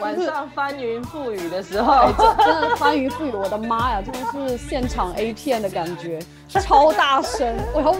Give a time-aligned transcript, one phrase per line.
[0.00, 6.18] 晚上翻云覆雨的时哎候，这真的翻云覆雨，我的妈呀，真的是现场 A 片的感觉，
[6.48, 7.94] 超大声，我要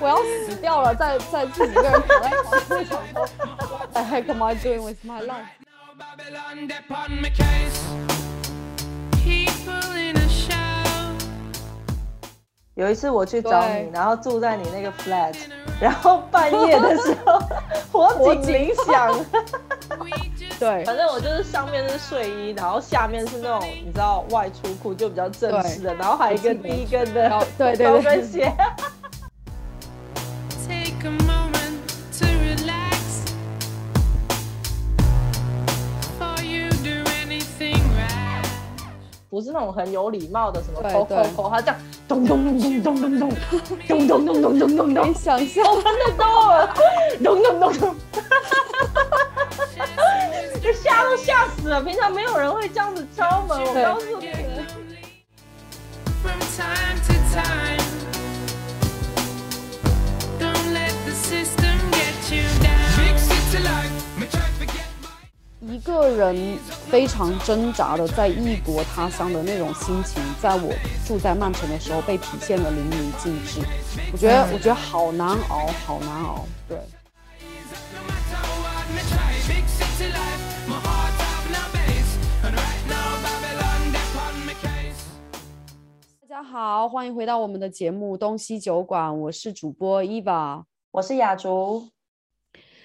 [0.00, 0.16] 我要
[0.46, 3.26] 死掉了，在在自己一个人躺在床上想说
[3.70, 5.46] ，What the heck am I doing with my life？
[12.78, 15.34] 有一次我去找你，然后住在你那个 flat，
[15.80, 17.36] 然后半夜的时候
[17.90, 19.12] 火警铃响
[20.60, 20.84] 对。
[20.84, 28.54] 反正我就是上面是睡衣，然后下面是那种你知道外出裤，就比较正式的，然后还有一个低跟的对对高跟鞋。
[30.68, 31.80] take a moment
[32.16, 33.24] to relax.
[36.16, 38.46] For you do anything right.
[39.28, 41.76] 不是那种很有礼貌的什么他这样
[42.08, 43.28] 咚咚咚咚咚咚
[43.86, 46.24] 咚咚咚咚咚咚咚，想象我们都咚。
[47.22, 47.94] 咚咚咚咚咚咚，
[50.62, 51.82] 这吓都吓死了。
[51.82, 54.66] 平常没有人会这样子敲门，我告诉你们。
[65.60, 66.56] 一个人
[66.88, 70.72] 非常挣扎的在异国他乡的那种心情，在我
[71.04, 73.60] 住在曼城的时候被体现的淋漓尽致。
[74.12, 76.46] 我觉得，我觉得好难熬，好难熬。
[76.68, 76.78] 对。
[86.20, 91.88] 大家好，欢迎回到我们的节目《东西酒馆》，我是主播 Eva，我是雅竹。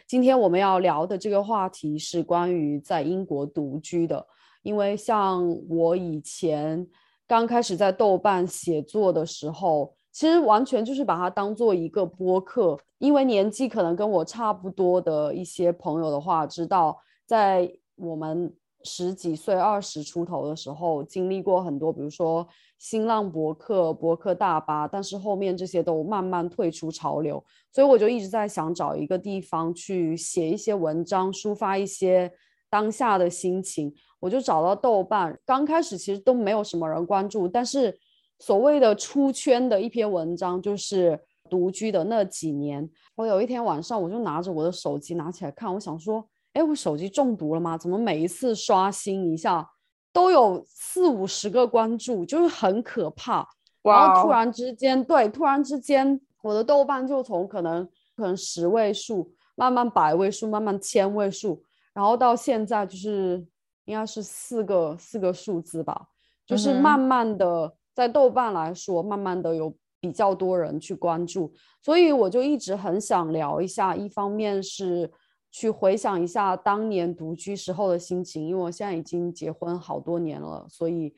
[0.07, 4.25] 今天我们要聊的这个话题是关于在英国独居的，
[4.61, 6.85] 因为像我以前
[7.27, 27.43] 刚开始在豆瓣写作的时候，其实完全就是把它当做一个播客，因为年纪可能跟我差不多的一些朋友的话，知道在我们十几岁、二十出头的时候，经历过很多，比如说新浪博客、博客大巴，但是后面这些都慢慢退出潮流。
[27.71, 32.31] 所以我就一直在想找一个地方去写一些文章，抒发一些
[32.69, 33.93] 当下的心情。
[34.19, 37.97] 我就找到豆瓣，刚开始其实都没有什么人关注，但是
[38.39, 42.89] 所谓的出圈的一篇文章就是独居的那几年。
[43.15, 47.77] 我有一天晚上，我就拿着我的手机拿起来看，我想说，哎，我手机中毒了吗？
[47.77, 49.67] 怎么每一次刷新一下
[50.11, 53.47] 都有四五十个关注，就是很可怕。
[53.81, 61.61] 然后突然之间，对，突然之间，我的豆瓣就从可能可能十位数，慢慢百位数，慢慢千位数，
[61.93, 63.45] 然后到现在就是
[63.85, 66.07] 应该是四个四个数字吧，
[66.45, 75.11] 就是慢慢的在豆瓣来说，慢慢的有比较多人去关注，所以我就一直很想聊一下，一方面是
[75.53, 81.13] 去回想一下当年独居时候的心情，因为我现在已经结婚好多年了，所以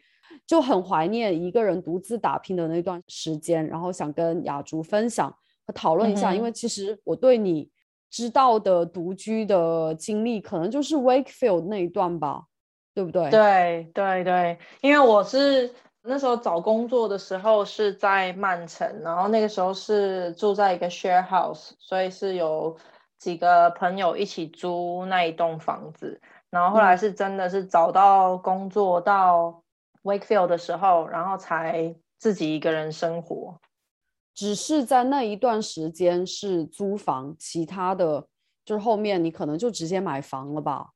[0.45, 5.33] 就很怀念一个人独自打拼的那段时间，然后想跟雅竹分享
[5.65, 7.71] 和讨论一下，因为其实我对你
[8.11, 12.43] 知道的独居的经历，可能就是 Wakefield 那一段吧，
[12.93, 13.29] 对不对？
[13.29, 15.73] 对对对，因为我是
[16.03, 22.75] 那时候找工作的时候是在曼城，然后那个时候是住在一个 share house，所以是有
[23.25, 26.21] 几个朋友一起租那一栋房子。
[26.51, 29.63] 然后后来嗯是真的是找到工作到
[30.03, 33.59] Wakefield 的时候，然后才自己一个人生活。
[34.35, 38.27] 只是在那一段时间是租房，其他的
[38.63, 40.89] 就是后面你可能就直接买房了吧？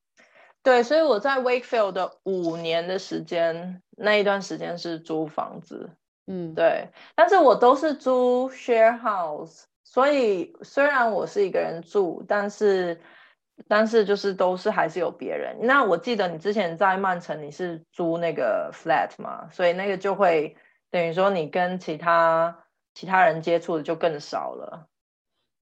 [0.61, 5.90] 对，所以我在 Wakefield 的五年的时间，那一段时间是租房子。
[6.28, 13.02] 嗯，对，但是我都是租 share house，所以虽然我是一个人住，但是
[13.68, 15.58] 但是就是都是还是有别人。
[15.62, 20.56] 那我记得你之前在曼城你是租那个 flat 嘛，所以那个就会
[20.92, 22.56] 等于说你跟其他
[22.94, 24.88] 其他人接触的就更少了。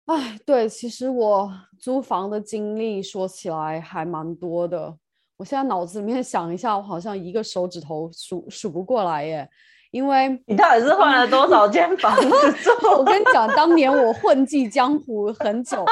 [0.07, 1.49] 哎，对，其实我
[1.79, 4.97] 租房的经历说起来还蛮多的。
[5.37, 9.49] 我现在脑子里面想一下，我好像一个手指头数数不过来耶。
[9.91, 12.29] 因为 你到底是换了多少间房子
[12.63, 12.97] 住？
[12.97, 15.83] 我跟你讲，当年我混迹江湖很久，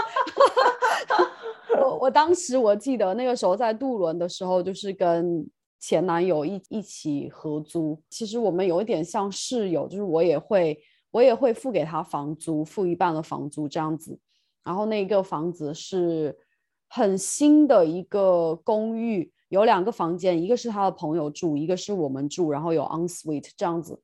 [1.82, 5.46] 我我当时我记得那个时候在渡轮的时候，就是跟
[5.80, 8.02] 前男友一一起合租。
[8.10, 10.80] 其实我们有一点像室友，就是我也会
[11.12, 14.20] 我也会付给他房租，付一半的房租这样子。
[14.64, 16.38] 然后那个房子是
[16.90, 24.00] 很新的一个公寓，有两个房间，一个是他的朋友住，一个是我们住，然后有 en suite 这样子。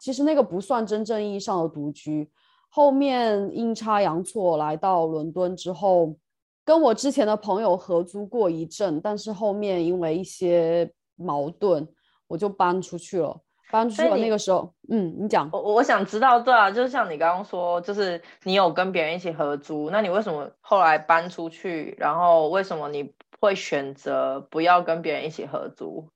[0.00, 2.30] 其实那个不算真正意义上的独居，
[2.68, 6.16] 后面阴差阳错来到伦敦之后，
[6.64, 11.86] 跟我之前的朋友合租过一阵，但是后面因为一些矛盾，
[12.26, 13.40] 我就搬出去了。
[13.70, 15.48] 搬出去那个时候，嗯，你讲。
[15.52, 21.94] 我我想知道，对啊，就是像你刚刚说，就是你有跟别人一起合租，那你为什么后来搬出去？
[21.98, 26.08] 然后为什么你会选择不要跟别人一起合租？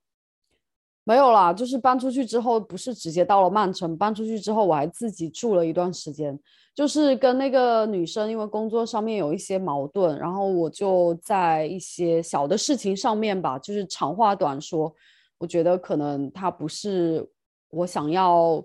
[1.05, 3.99] 没有啦，就是搬出去之后，不是直接到了曼城。
[3.99, 6.39] 搬出去之后，我还自己住了一段时间，
[6.77, 14.95] 就是跟那个女生，因为工作上面有一些矛盾，然后我就在一些小的事情上面吧，就是长话短说，
[15.39, 17.29] 我觉得可能她不是
[17.73, 18.65] 我想要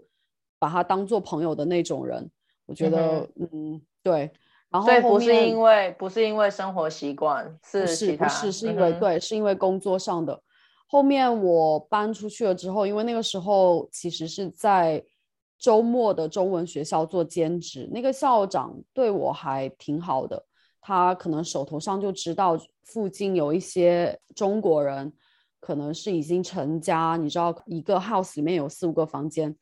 [0.59, 2.29] 把他当做朋友的那种人。
[2.65, 4.29] 我觉得，嗯对。
[4.69, 10.43] 然后所以不是因为不是因为生活习惯，是不是，不是是因为对，是因为工作上的。
[10.89, 15.01] 后面我搬出去了之后，因为那个时候其实是在
[15.57, 20.45] 周末的中文学校做兼职，那个校长对我还挺好的，
[20.81, 25.11] 他可能手头上就知道附近有一些中国人，
[25.67, 29.53] 可能是已经成家，你知道一个 house 里面有四五个房间，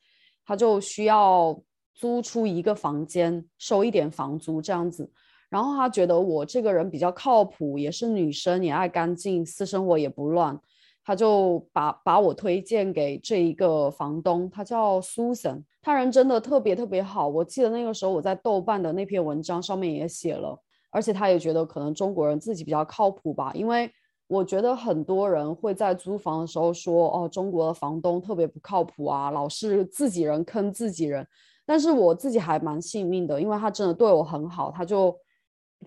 [0.45, 1.59] 他就需要
[1.95, 5.11] 租出一个房间，收一点房租这样子。
[5.49, 10.59] 然后他觉得我这个人比较靠谱，也是女生，也爱干净，私生活也不乱，
[11.03, 17.27] 他就把把我推荐给这一个房东，他叫 Susan，他人真的特别特别好。
[17.27, 20.55] 我记得那个时候我在豆瓣的那篇文章上面也写了，
[20.91, 23.91] 而且他也觉得可能中国人自己比较靠谱吧，因为
[24.27, 31.27] 我觉得很多人会在租房的时候说，哦，中国的房东特别不靠谱啊，老是自己人坑自己人。
[31.65, 35.15] 但是我自己还蛮幸运的，因为他真的对我很好，他就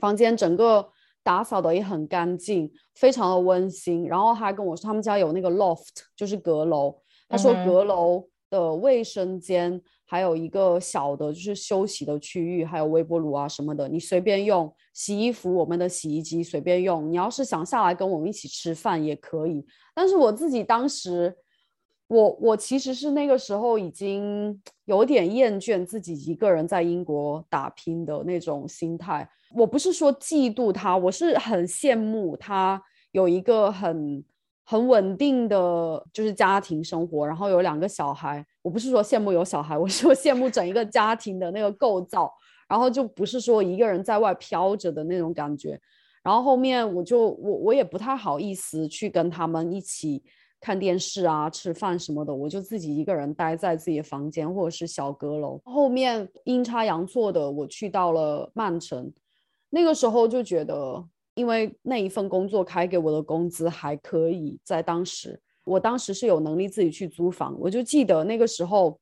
[0.00, 0.88] 房间整个
[1.22, 4.06] 打扫的也很干净，非常的温馨。
[4.06, 6.96] 然后他还跟我说，他们家有那个 loft，就是阁楼。
[7.28, 14.74] 他说阁楼的卫生间还有一个小的，就是休息的区域，还有微波炉啊什么的，你随便用。
[14.94, 17.08] 洗衣服，我们的洗衣机随便用。
[17.08, 19.64] 你要是想下来跟我们一起吃饭也可以。
[19.94, 21.36] 但是我自己当时。
[22.10, 29.28] 我我其实是那个时候已经有点厌倦自己一个人在英国打拼的那种心态。
[29.54, 32.82] 我不是说嫉妒他，我是很羡慕他
[33.12, 34.24] 有一个很
[34.64, 38.42] 很稳定的就是家庭生活，然后有两个小孩。
[38.68, 42.30] 我不是说羡慕有小孩，我是说羡慕整一个家庭的那个构造，
[42.68, 45.80] 然后就不是说一个人在外飘着的那种感觉。
[46.22, 50.22] 然后后面我就我我也不太好意思去跟他们一起。
[50.60, 55.60] 看电视啊、吃饭什么的，我就自己一个人待在自己的房间或者是小阁楼。
[55.64, 59.12] 后面阴差阳错的，我去到了曼城，
[59.70, 67.54] 那个时候就觉得，因为那一份工作开给我的工资还可以，在当时，我当时是有能力自己去租房。
[67.60, 68.98] 我就记得那个时候，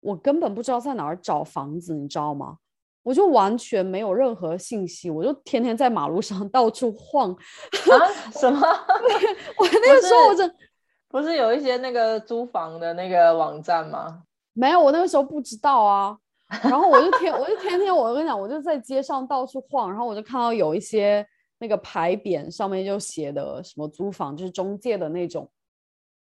[0.00, 2.56] 我根本不知道在哪儿找房子，你知道吗？
[3.04, 7.32] 我就完全没有任何信息，我就天天在马路上 到处晃。
[7.32, 7.94] 啊？
[8.32, 8.60] 什么？
[9.58, 10.54] 我那个时候我真。
[11.08, 14.22] 不是有一些那个租房的那个网站吗？
[14.54, 16.16] 没有，我那个时候不知道啊。
[16.62, 21.26] 然后我就天，我就天天，我跟你讲，我就在街上到处晃，然后我就看到有一些
[21.58, 25.50] 那个牌匾上面就写的什么租房，就是中介的那种。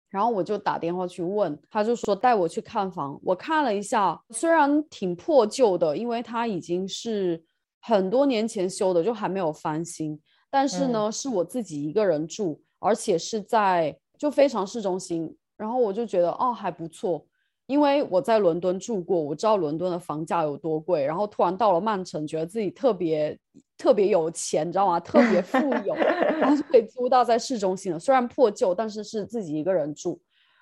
[0.10, 3.20] 然后我就打电话去问，他就说带我去看房。
[3.24, 7.44] 我看了一下，虽然挺破旧的，因为它已经是
[7.82, 10.20] 很多年前修的，就还没有翻新。
[10.50, 13.98] 但是呢，是我自己一个人住，而且是在。
[14.20, 17.26] 就非常市中心，然后我就觉得哦还不错，
[17.70, 23.38] 因为我在伦敦住过，我知道伦敦的房价有多贵，然后突然到了曼城，觉得自己特别
[23.78, 25.00] 特别有钱，你知道吗？
[25.00, 30.20] 特别富有，然后就可以租到在市中心的，虽然破旧，但是是自己一个人住，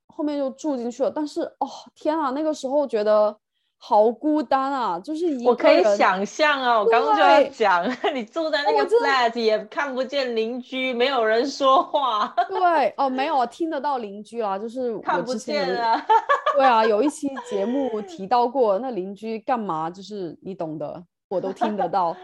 [0.08, 1.10] 后面就住进去了。
[1.10, 3.38] 但是哦天啊，那个时候觉得。
[3.80, 5.00] 好孤单啊！
[5.00, 12.34] 就是一我可以想象啊，我刚刚就要讲， 你住在那个 flat 也看不见邻居，没有人说话。
[12.50, 16.04] 对哦，没有啊，听得到邻居啊，就是 看不见啊。
[16.58, 19.90] 对啊，有一期节目提到过，那邻居干嘛？
[19.92, 22.16] 就是你懂的，我都听得到。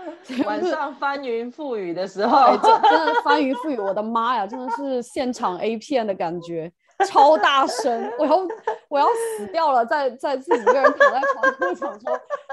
[0.46, 6.72] 晚上翻云覆雨的时候，真真的翻云覆雨，我的妈呀，真的是现场 A 片的感觉。
[7.08, 8.48] 超大声，我要
[8.88, 12.12] 我要死掉了，在在自己一个人躺在床上想说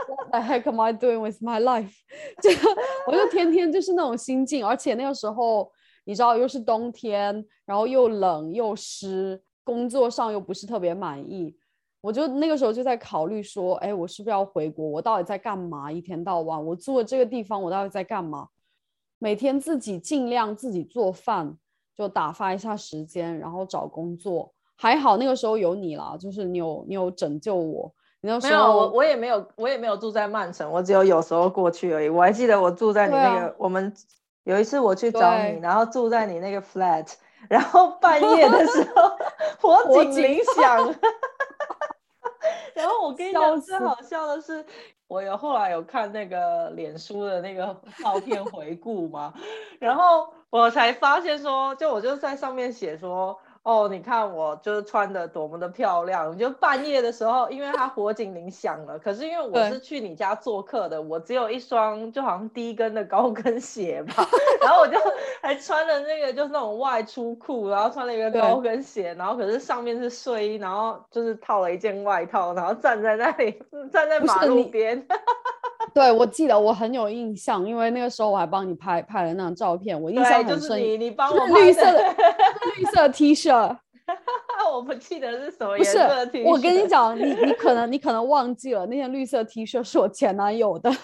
[0.09, 1.93] ，What the heck am I doing with my life？
[2.43, 2.69] 这个
[3.07, 5.71] 我就天天就是那种心境，而且那个时候
[6.05, 11.55] 你知道又是冬天，然后又冷又湿，工作上又不是特别满意，
[12.01, 14.89] 我就那个时候就在考虑说，哎，我是不是要回国？
[14.89, 15.93] 我到底在干嘛？
[15.93, 18.49] 一天到晚我住的这个地方，我到底在干嘛？
[19.19, 21.57] 每天自己尽量自己做饭。
[22.00, 24.50] 就打发一下时间，然后找工作。
[24.75, 27.92] 还好那个时候有你啦，就是你有你有拯救我。
[28.23, 32.09] 你那没有，我我也没有，我也没有住在曼城，我只有有时候过去而已。
[32.09, 33.92] 我还记得我住在你那个，我们
[34.45, 37.07] 有一次我去找你，然后住在你那个 flat，
[37.50, 39.11] 然后半夜的时候
[39.61, 40.95] 火火警警铃 响，
[42.73, 44.64] 然后我跟你笑讲，最好笑的是，
[45.09, 49.35] 我有后来有看那个脸书的那个照片回顾嘛，
[49.78, 53.38] 然后我才发现说，就我就在上面写说。
[53.62, 56.37] 哦，你看我就是穿的多么的漂亮！
[56.37, 64.26] 就半夜的时候，因为他火警铃响了，可是因为 我是去你家做客的，我只有一双就好像低跟的高跟鞋吧，
[64.64, 64.97] 然后我就
[65.42, 75.07] 还穿了那个就是那种外出裤，然后穿了一个高跟鞋，然后可是上面是睡衣，然后就是套了一件外套，然后站在那里，站在马路边。
[75.95, 80.59] 对我记得我很有印象，因为那个时候我还帮你拍拍了那张照片，我印象，很深。
[80.61, 82.15] 就是你，你帮我拍绿色的
[82.77, 83.77] 绿色 T 恤，
[84.73, 86.49] 我不记得是什么颜色的 T 恤。
[86.49, 90.91] 我跟你讲，你你可能你可能忘记了，那件绿色 T 恤是我前男友的，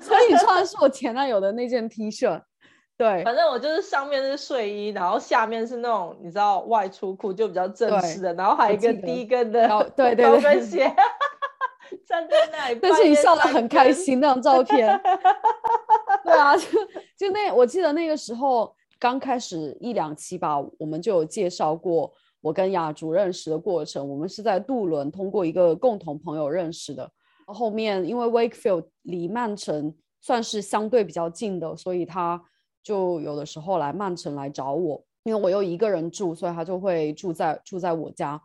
[0.00, 2.40] 所以你穿的是我前男友的那件 T 恤。
[2.96, 10.92] 对反正我就是上面是睡衣，然后下面是那种你知道外出裤，就比较正式的，然后还有一个低跟的对对高跟鞋，
[12.06, 12.78] 站在那里。
[12.80, 13.92] 但是你笑得得很开。
[13.92, 15.00] 心那张照片。
[16.24, 16.64] 对啊，就
[17.16, 24.06] 就那我记得那个时候刚开始一两期吧，我们就有介绍过我跟雅竹认识的过程。
[24.08, 27.10] 我们是在渡轮通过一个共同朋友认识的。
[27.46, 32.40] 后面因为 Wakefield 离曼城算是相对比较近的，所以他
[32.82, 38.40] 就有的时候来曼城来找我，因为我又一个人住，所以他就会住在住在我家。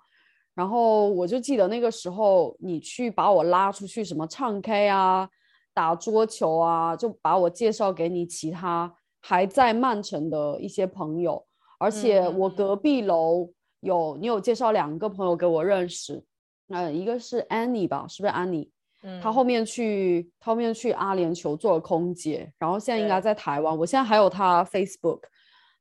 [0.55, 5.27] 然后我就记得那个时候，你去把我拉出去，什么唱 K 啊、
[5.74, 11.43] 打桌球啊，就把我介绍给你其他还在曼城的一些朋友。
[11.79, 13.50] 而且嗯嗯我隔壁楼
[13.81, 16.24] 有你有介绍两个朋友给我认识，
[16.69, 18.69] 呃，一个是 Annie 吧，是不是 Annie？
[19.01, 23.77] 嗯她后面去，她后面去阿联酋做了空姐，然后现在应该在台湾。
[23.77, 25.19] 我现在还有她 Facebook，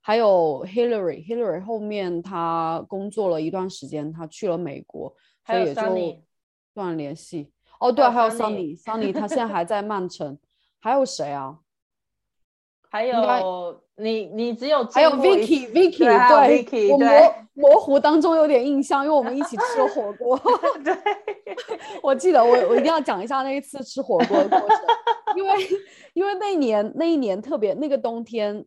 [0.05, 6.21] 还有 Hillary，Hillary 后面他工作了一段时间，他去了美国，还有所以也就
[6.73, 7.49] 断联系。
[7.79, 10.37] 哦，对啊，还还有有 Sunny Sunny，Sunny 她现在还在曼城。
[10.79, 11.59] 还有谁啊？
[12.89, 20.37] 还有你，你只有还有 Vicky，Vicky，对我对模模糊当中有点印象，因为我们一起吃了火锅。
[20.83, 20.93] 对，
[22.01, 24.79] 我记得我我一定要讲一下那一次吃火锅的过程，
[25.37, 25.51] 因为
[26.13, 28.65] 因为那一年那一年特别那个冬天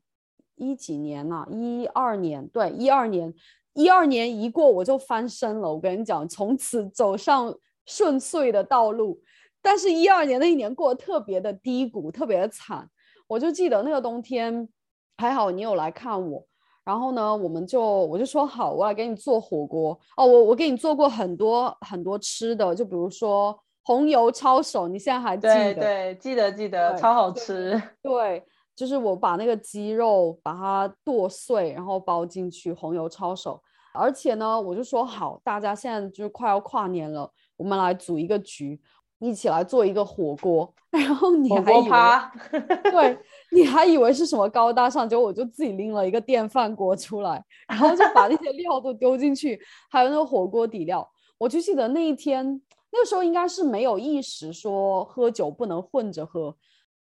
[0.57, 3.33] 一几年呐、一二年对一二年
[3.75, 9.21] 一二年一过我就翻身了，我跟你讲，从此走上顺遂的道路。
[9.63, 12.89] 但是，一二年那一年过得特别的低谷，特别的惨。
[13.27, 14.69] 我就记得那个冬天，
[15.17, 16.47] 还好你有来看我，
[16.85, 20.25] 然后呢，我们就我就说好，我来给你做火锅哦。
[20.25, 25.55] 我我给你做过很多很多吃的，就比如说红油抄手，你现在还记得？
[25.55, 27.83] 对对，记得记得，超好对吃。
[28.01, 28.45] 对，
[28.77, 33.61] 就是我把那个鸡肉把它剁碎，然后包进去红油抄手。
[33.95, 38.79] 而且呢，我就说好，大家现在就是快要跨年了，我们来组一个局，
[39.21, 40.71] 一起来做一个火锅。
[40.93, 43.19] 然后你还以为， 对，
[43.53, 49.59] 你还以为是什么高大上，结果我就自己拎了一个电饭锅出来，然后就把那些料都丢进去，
[49.91, 51.07] 还有那个火锅底料。
[51.39, 56.55] 我就记得那一天，那个时候应该是没有意识说喝酒不能混着喝，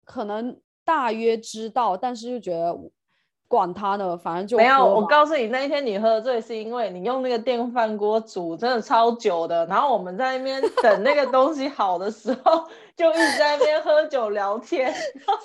[0.04, 2.78] 可能大约知道，但是就觉得
[3.48, 9.66] 管他呢，反正就没有，我告诉你，那一天你喝醉是因为你用那个电饭锅煮，真的超久的。
[9.66, 12.64] 然后我们在那边等那个东西好的时候，
[12.96, 14.92] 就一直在那边喝酒聊天，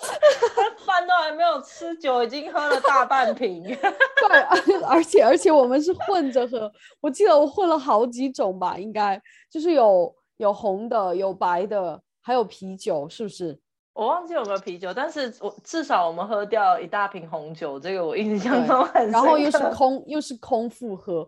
[0.86, 3.64] 饭都还没有吃，酒已经喝了大半瓶。
[3.66, 6.72] 对， 而且而且我们是混着喝，
[7.02, 9.20] 我记得我混了好几种吧，应该
[9.50, 13.60] 就是有有红的，有白的，还有啤酒，是不是？
[13.94, 21.28] 我忘记有没有啤酒，但是我至少我们喝掉一大瓶红酒，这个我印象中很深然后又是空又是空腹喝。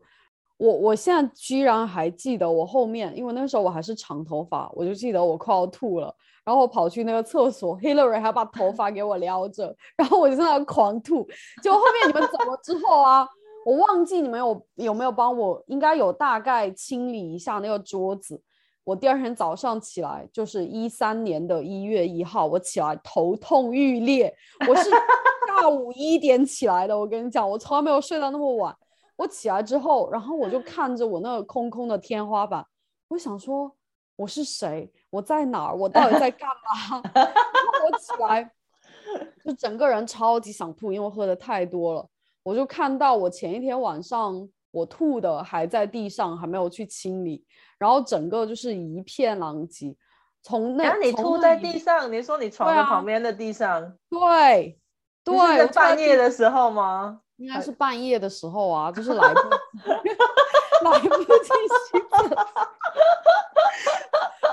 [0.57, 6.15] 我我现在居然还记得我后面，因为那时候我还是长头发，我就记得我快要吐了，
[6.45, 11.27] 然后我跑去那个厕所， Hillary 还把头发给我撩着，然后我就在那狂吐。
[11.61, 13.27] 结果后面你们走了之后啊，
[13.65, 18.41] 我忘记你们有有没有帮我，应该有大概清理一下那个桌子。
[18.83, 24.33] 我第二天早上起来，就是一三年的一月一号，我起来头痛欲裂，
[24.67, 24.89] 我是
[25.47, 26.97] 下午一点起来的。
[26.97, 28.75] 我跟你讲，我从来没有睡到那么晚。
[29.15, 32.65] 我起来之后，然后我就看着我那个空空的天花板，
[33.07, 33.71] 我想说
[34.15, 34.91] 我是谁？
[35.09, 35.75] 我在哪儿？
[35.75, 37.01] 我到底在干嘛？
[37.13, 38.51] 然后我起来，
[39.45, 42.05] 就整个人超级想吐，因为我喝的太多了。
[42.41, 47.45] 我就看到我前一天晚上我吐的还在地上，还没有去清理，
[47.77, 49.95] 然后整个就是一片狼藉。
[50.41, 54.77] 从那然后你吐在地上，你说你床旁边的地上，对
[55.23, 57.21] 对，半夜的时候吗？
[57.37, 59.39] 应该是半夜的时候啊，就是来不
[60.89, 61.51] 来不及
[61.85, 62.17] 洗澡，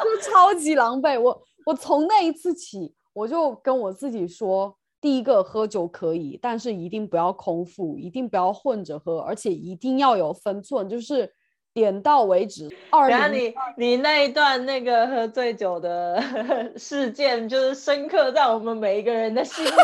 [0.04, 1.18] 就超级狼狈。
[1.18, 11.32] 我我从那一次起，我就跟我自己说，第一个喝酒可以，但是一定不要空腹，一定不要混着喝，而且一定要有分寸，就是
[11.72, 12.68] 点到为止。
[12.90, 16.22] 二然后你你那一段那个喝醉酒的
[16.76, 19.70] 事件，就是深刻在我们每一个人的心里。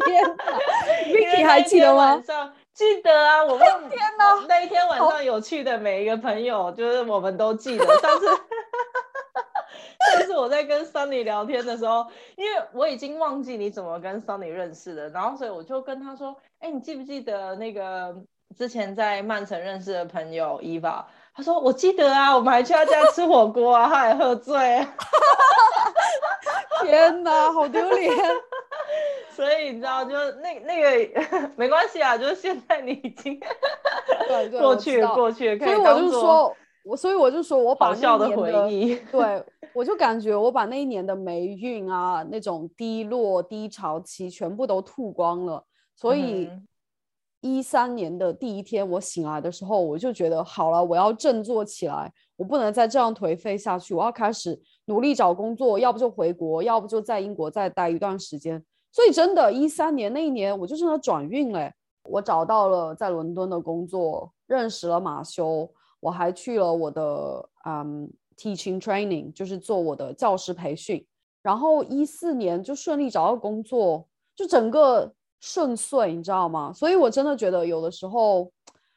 [1.06, 2.24] Vicky 还记得吗晚？
[2.24, 7.84] 上记得啊，我们天哪那一天晚上有去的每一个朋友，就是我们都记得。
[8.00, 8.26] 上次
[10.16, 12.06] 上次我在跟 Sunny 聊天的时候，
[12.36, 18.16] 因为我已经忘记你怎么跟 Sunny 认识的，然后所以我就跟他说：“哎，你记不记得那个
[18.56, 21.04] 之前在曼城认识的朋友 Eva？”
[21.36, 24.56] 他说：“我记得啊，我们还去他家吃火锅啊，他还喝醉。”
[26.82, 28.10] 天哪，好丢脸！
[29.40, 33.40] 所以你知道，就是那那个 没关系啊，就是现在你已经
[34.28, 38.96] 对对，过去过去所以我就说，我所以我就说我把笑的回忆。
[39.10, 39.42] 对，
[39.72, 45.64] 我就感觉我把那一年的霉运啊，那种低落、低潮期全部都吐光了。
[45.96, 46.66] 所以嗯
[47.40, 58.62] 一三年的第一天，我醒来的时候，我就觉得好了，我要振作起来，我不能再这样颓废下去，我要开始努力找工作，要不就回国，要不就在英国再待一段时间。
[58.92, 61.72] 所以真的，一三年那一年，我就是那转运嘞。
[62.04, 65.70] 我找到了在伦敦的工作，认识了马修，
[66.00, 71.06] 我还去了我的嗯 teaching training，就是做我的教师培训。
[71.42, 76.72] 然后一四年就顺利找到工作，就整个顺遂，你知道吗？
[76.72, 78.50] 所以我真的觉得有的时候，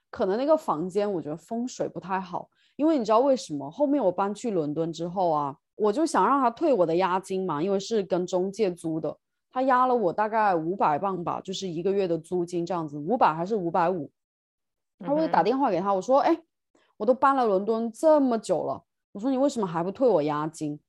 [0.10, 3.70] 可能那个房间我觉得风水不太好，因为你知道为什么？
[3.70, 9.16] 后面我搬去伦敦之后啊，我就想让他退我的押金嘛，因为是跟中介租的。
[9.54, 14.10] 他压了我大概五百磅吧，就是一个月的租金这样子，五百还是五百五？
[14.98, 16.36] 然后我就打电话给他，我说：“哎，
[16.98, 20.80] 我都搬了伦敦这么久了，我说你为什么还不退我押金？”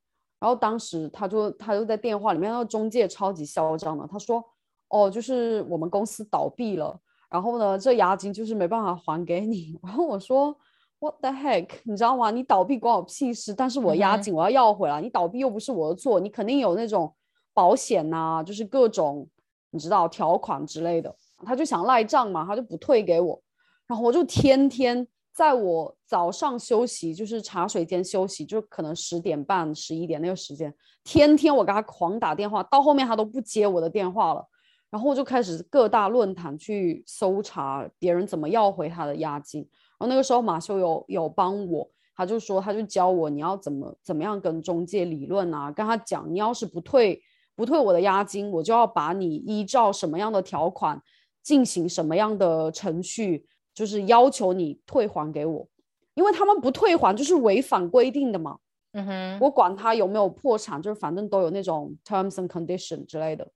[0.40, 4.42] 然后当时他就他就在电话里面，那个中介超级嚣张的，他说
[4.88, 6.98] ：“哦，就是我们公司倒闭了，
[7.28, 10.56] 然后呢，这押金就是没办法还给你。”然后我说
[11.00, 11.68] ：“What the heck？
[11.84, 12.30] 你知道吗？
[12.30, 17.12] 你倒闭关我屁事，但是我押金我要要回来，你倒闭又不是我的错，你肯定有那种
[17.54, 19.26] 保险呐、就是各种
[19.70, 21.14] 你知道条款之类的。”
[21.46, 23.40] 他就想赖账嘛，他就不退给我。
[23.86, 34.46] 然后我就天天在我早上休息，就是茶水间休息，就可能十点半、十一点那个时间，天天我给他狂打电话，到后面他都不接我的电话了。
[34.90, 39.60] 然后我就开始各大论坛去搜查别人怎么要回他的押金。
[39.98, 41.86] 然后那个时候马修有有帮我，
[42.16, 47.20] 他就说他就教我你要怎么怎么样跟中介理论啊，跟他讲你要是不退
[47.56, 51.00] 不退我的押金，我就要把你依照什么样的条款
[51.42, 55.66] 进行什么样的程序，就是要求你退还给我，
[56.14, 58.58] 因为他们不退还就是违反规定的嘛。
[58.96, 63.48] 嗯哼，我管他有没有破产，就是反正都有那种 terms and condition 之类的，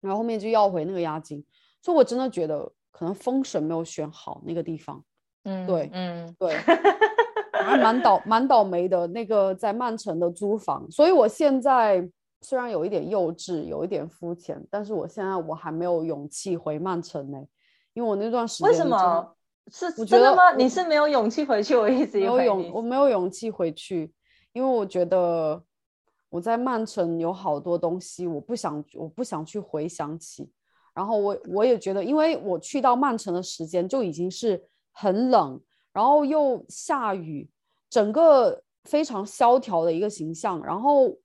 [0.00, 1.44] 然后后面就要回那个押金，
[1.82, 5.02] 所以我真的觉得可能风水没有选好那个地方，
[5.42, 6.54] 嗯对嗯，对，
[7.64, 12.08] 还蛮倒蛮倒霉的那个在曼城的租房，所以我现在
[12.42, 17.38] 虽然有一点幼稚，有一点肤浅，但是我现在我还没有勇气回曼城呢，
[17.94, 19.34] 因为我那段时间为什么？
[19.70, 20.52] 是我觉得真的吗？
[20.56, 21.76] 你是没有勇气回去？
[21.76, 24.12] 我一直以没有，勇我没有勇气回去，
[24.52, 25.62] 因为我觉得
[26.30, 30.50] 我在曼城有好多东西，我不想我不想去回想起。
[30.92, 35.58] 然后我我也觉得，因为我去到曼城的时间就已经是很冷，
[35.92, 37.48] 然后又下雨，
[37.88, 40.60] 整个非常萧条的一个形象。
[40.62, 41.16] 然后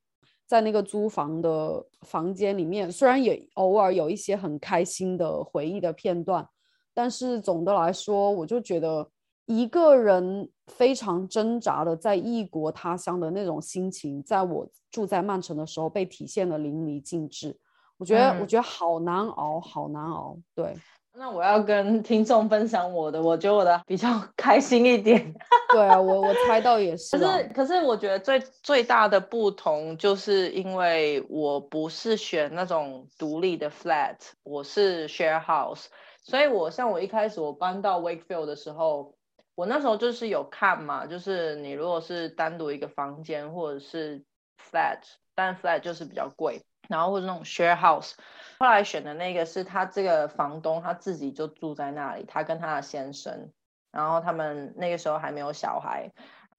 [0.48, 6.48] 在那个租房的房间里面，虽然也偶尔有一些很开心的回忆的片段，
[6.94, 9.08] 但是总的来说，我就觉得
[9.46, 17.60] 一个人非常挣扎的在异国他乡的那种心情，在我住在曼城的时候被体现的淋漓尽致。
[17.98, 20.38] 我觉得，我嗯觉得好难熬，好难熬。
[20.56, 20.76] 对，
[21.18, 25.34] 那我要跟听众分享我的，我觉得我的比较 开心一点。
[25.74, 27.20] 对啊，我我猜到也是啊。
[27.20, 35.86] 可是，可是我觉得最最大的不同，就是因为我不是选那种独立的 flat，我是 share house，
[36.24, 39.16] 所以我像我一开始我搬到 Wakefield 的时候，
[39.56, 44.24] 我那时候就是有看嘛，就是你如果是单独一个房间或者是
[44.72, 45.00] flat，
[45.34, 48.14] 但 flat 就是比较贵，然后或者那种 share house，
[48.60, 53.52] 后来选的那个是他这个房东他自己就住在那里，他跟他的先生。
[53.92, 56.12] 然后他们那个时候还没有小孩。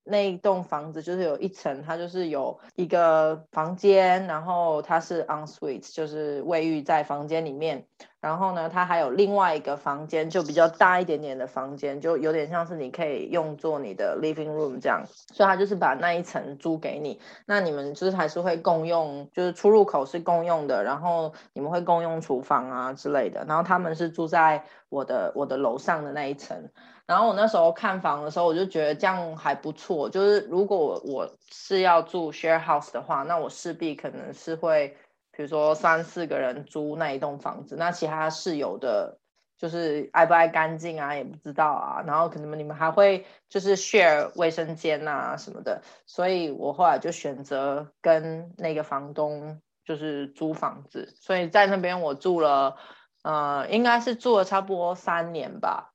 [0.08, 7.84] 那一栋房子就是有一层，它就是有一个房间，然后它是 on suite，就是卫浴在房间里面。
[8.20, 15.04] 然后呢，它还有另外一个房间，就比较大一点点的房间，就有点像是你可以用作你的 living room 这样。
[15.06, 23.44] 所以他就是把那一层租给你，那你们就是还是会共用，就是出入口是共用的，然后你们会共用厨房啊之类的。
[23.46, 26.70] 然后他们是住在我的我的楼上的那一层。
[27.08, 30.08] 然后我那时候看房的时候，我就觉得这样还不错。
[30.08, 34.96] 就是如果我我是要住 share house 的话，那我势必可能是会。
[35.30, 39.16] 比如说三四个人租那一栋房子，那其他室友的，
[39.56, 42.02] 就是爱不爱干净啊，也不知道啊。
[42.04, 52.74] 然后可能你们还会就是 share 卫生间啊什么的，所以我后来就选择跟那个房东就是租房子，所以在那边我住了，
[53.22, 55.87] 呃，应该是住了差不多三年吧，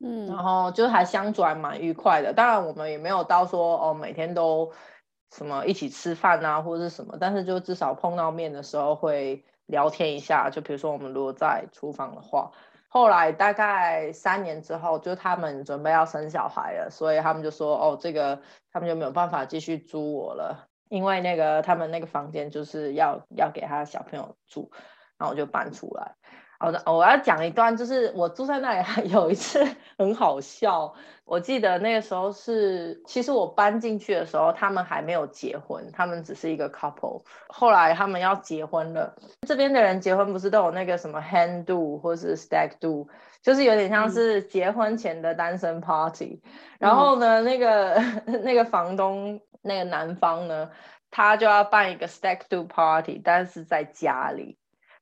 [0.00, 2.32] 嗯，然后就还相处还蛮愉快的。
[2.32, 4.72] 当然我们也没有到说哦每天都。
[5.30, 10.48] 什么一起吃饭啊，或者是什么，但是就至少碰到面的时候会聊天一下。
[10.48, 12.50] 就比如说我们如果在厨房的话，
[12.88, 18.40] 后来大概三年之后，就他们准备要生小孩了，所以他们就说哦，这个
[18.72, 24.70] 他们就没有办法继续租我了，因为那个他们那个房间就是要要给他小朋友住，
[25.18, 26.14] 然后我就搬出来。
[26.60, 29.64] 好的，我要讲一段，就是我住在那里 有一次
[29.96, 30.92] 很好笑。
[31.24, 37.22] 我记得那个时候是，其实我搬进去的时候，他们还没有结婚，他们只是一个 couple。
[37.48, 39.14] 后来他们要结婚了，
[39.46, 43.06] 这边的人结婚不是都有那个什么 hand do 或是 stag do，
[43.42, 46.42] 就是有点像是结婚前的单身 party。
[46.80, 48.02] 然后呢，那个
[48.42, 50.70] 那个房东那个男方呢，
[51.10, 54.58] 他就要办一个 stag do party，但是在家里。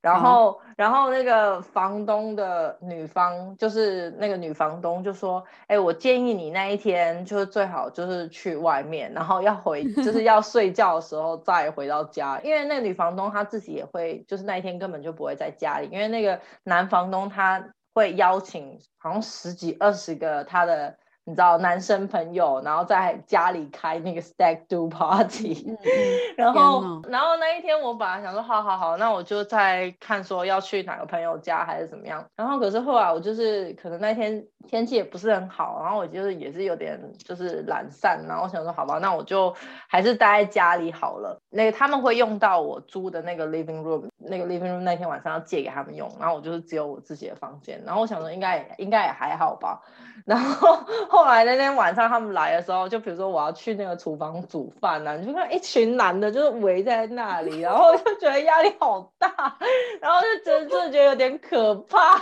[0.07, 20.97] 然后，然后那个房东的女方，就是那个女房东就说：“哎，我建议你那一天就是最好就是去外面，然后要回就是要睡觉的时候再回到家，因为那个女房东她自己也会，就是那一天根本就不会在家里，因为那个男房东他会邀请好像十几二十个他的。”
[21.29, 25.77] 你知道男生朋友，然后在家里开那个 stag do party，
[26.39, 39.53] 然后然后那一天我本来想说，好好好，那我就在看说要去哪个朋友家还是怎么样，然后可是后来我就是可能那天天气也不是很好，然后我就是也是有点就是懒散，然后我想说好吧，那我就
[39.89, 41.37] 还是待在家里好了。
[41.51, 49.83] 那个他们会用到我租的那个 living room，那个 living room 那天晚上要借给他们用，然后我就是只有我自己的房间，然后我想说应该应该也还好吧，
[50.25, 50.79] 然后。
[51.17, 59.57] 后来那天晚上他们来的时候，就比如说我要去那个厨房煮饭呐，你就看一群男的，就是围在那里，然后就觉得压力好大，
[59.99, 62.19] 然后就真的觉得有点可怕。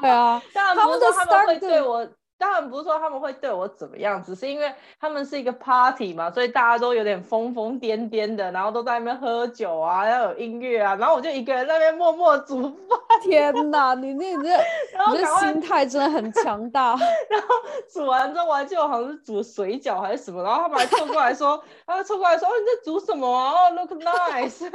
[0.00, 2.04] 对啊， 当然不是说他们会对我。
[2.38, 12.98] 当然不是说他们会对我怎么样，只是因为他们是一个 party 嘛，所以大家都有点疯疯癫癫的，然后都在那边喝酒啊，要有音乐啊，然后我就一个人在那边默默煮饭。
[13.22, 14.56] 天哪，你那你这，
[15.10, 16.90] 你这 心态真的很强大。
[17.28, 17.48] 然后
[17.92, 23.52] 煮完之后，我还记得我好像是煮水饺还是什么，然后他们还凑过来说， 他们凑过来说，哦你在煮什么啊？
[23.52, 24.70] 哦 look nice。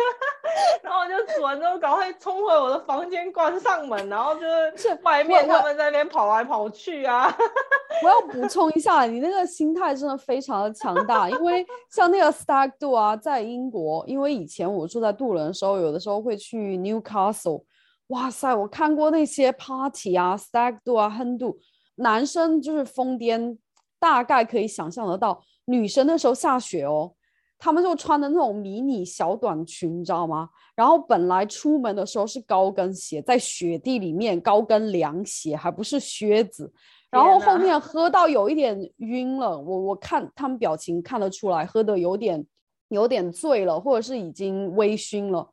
[0.82, 4.42] 然后我就煮完之后，赶快冲回我的房间，关上门，然后就
[4.76, 7.34] 是外面他们在那边跑来跑去啊。
[8.04, 17.64] 我要补充一下，你那个心态真的非常的强大，因为像那个 Stag Do 啊，在英国，因为以前我住在杜伦的时候，有的时候会去 Newcastle，
[18.08, 21.58] 哇塞，我看过那些 party 啊，Stag Do 啊，Hen Do，
[21.96, 23.58] 男生就是疯癫，
[24.00, 27.14] 大概可以想象得到，女生那时候下雪哦。
[27.60, 30.50] 他们就穿的那种迷你小短裙，你知道吗？
[30.76, 36.70] 然后本来出门的时候是高跟鞋，在雪地里面高跟凉鞋，还不是靴子。
[37.14, 42.44] 然后后面喝到有一点晕了，我我看他们表情看得出来，喝的有点
[42.90, 45.48] 有点醉了，或者是已经微醺了。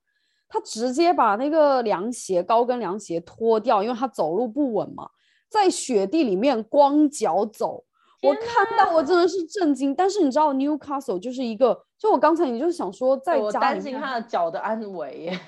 [0.48, 5.08] 他直接把那个凉鞋高跟凉鞋脱掉，因为他走路不稳嘛，
[5.48, 7.84] 在雪地里面光脚走。
[8.22, 15.40] 我看到我真的是震惊，但是你知道 Newcastle 就是一个，就我刚才你就想说在我担心他的脚的安危耶，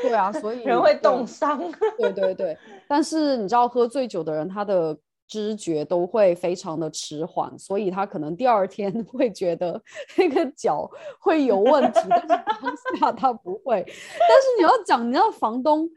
[0.00, 1.60] 对啊，所以 人会冻伤，
[1.98, 2.56] 对对对，
[2.88, 9.80] 但是你知道喝醉酒的人他的知觉都会非常的迟缓，所以他可能第二天 会觉得
[10.16, 13.82] 那个脚会有问题，但是当下他不会。
[13.86, 15.88] 但是你要讲，你知道房东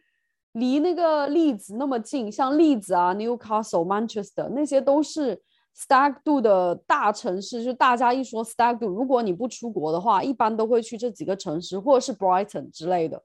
[0.54, 5.42] 离那个例子那么近，像例子啊、Newcastle、Manchester 那些都是。
[5.78, 13.24] Stag Do 的大城市，就大家一说 Stag Do，如果你不出国的话，一般都会去这几个城市，或者是 Brighton 之类的。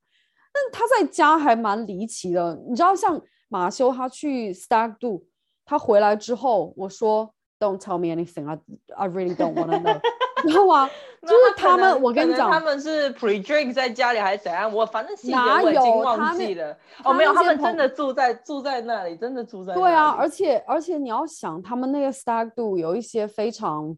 [0.53, 5.25] 那他在家还蛮离奇的，你知道，像马修他去 Stag Do，
[5.65, 8.59] 他回来之后，我说 Don't tell me anything, I
[8.97, 10.01] I really don't want to know，
[10.45, 10.91] 你知道吗？
[11.23, 14.71] 就是他们我跟你讲他们是 pre drink 在家里还是怎样？
[14.71, 16.77] 我反正细节哪我已经有忘记了。
[17.03, 23.97] 哦，没有，他们真的住在住在那里，真的住在对啊，而且而且你要想，他们那个 stag do 有一些非常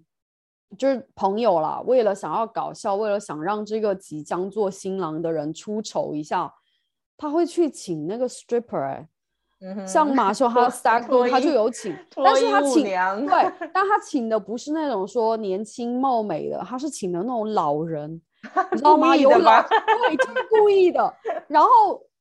[0.79, 6.52] 就是朋友啦，为了想要搞笑，为了想让这个即将做新郎的人出丑一下，
[7.16, 9.09] 他会去请那个 stripper 哎、
[9.62, 18.20] 嗯像马 修他的 stag do 脱他就有请，但是他请对，但他请的不是那种说年轻貌美的，他是请的那种老人，
[18.70, 19.16] 你知道吗？
[19.16, 21.10] 有老对，就是故意的。
[21.48, 21.68] 然后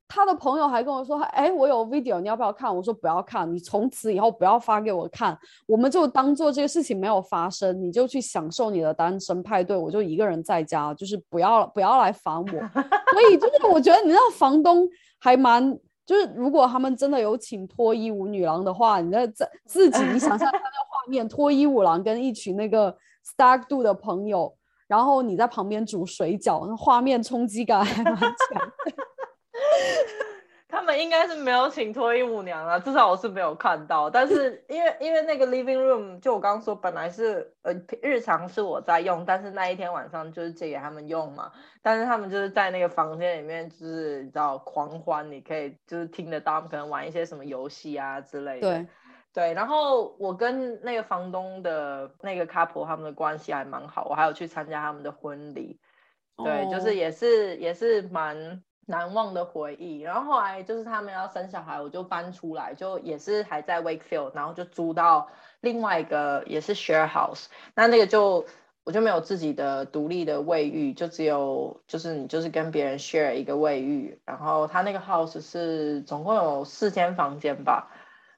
[0.07, 12.45] 他的朋友还跟我说：“哎，我有 video，你要不要看？”我说：“不要看，你从此以后不要发给我看，我们就当做这个事情没有发生，你就去享受你的单身派对，我就一个人在家，就是不要不要来烦我。
[13.11, 14.87] ”所以就是我觉得你知道房东
[15.19, 15.77] 还蛮。
[16.05, 24.55] 就是如果他们真的有请脱衣舞女郎的话，你在在自己你想象他那个画面，脱衣舞郎跟一群那个 Star do 的朋友，
[24.87, 28.71] 然后你在旁边煮水饺，那画面冲击感还蛮强。
[30.75, 34.09] 他们应该是没有请脱衣舞娘啊，至少我是没有看到。
[34.09, 41.49] 但是 因为因为那个 living room，就我刚刚说，本来是呃日常是我在用，但是那一天晚上就是借给他们用嘛。
[41.81, 48.69] 但是他们就是在那个房间里面，就是你知道狂欢，你可以就是听得到，可能玩一些什么游戏啊之类的。
[48.69, 48.87] 对，
[49.33, 55.79] 对，然后我跟那个房东的那个 couple 他们的关系还蛮好，我还有去参加他们的婚礼。
[56.37, 59.99] 对，就哦是也是也是蛮难忘的回忆。
[59.99, 65.27] 然后后来就是他们要生小孩，我就搬出来，就也是还在 Wakefield，然后就租到
[65.61, 67.45] 另外一个也是 share house。
[67.73, 68.45] 那那个就
[68.83, 74.19] 我就没有自己的独立的卫浴，就只有就是你就是跟别人 share 一个卫浴。
[74.25, 77.91] 然后他那个 house 是总共有四间房间吧，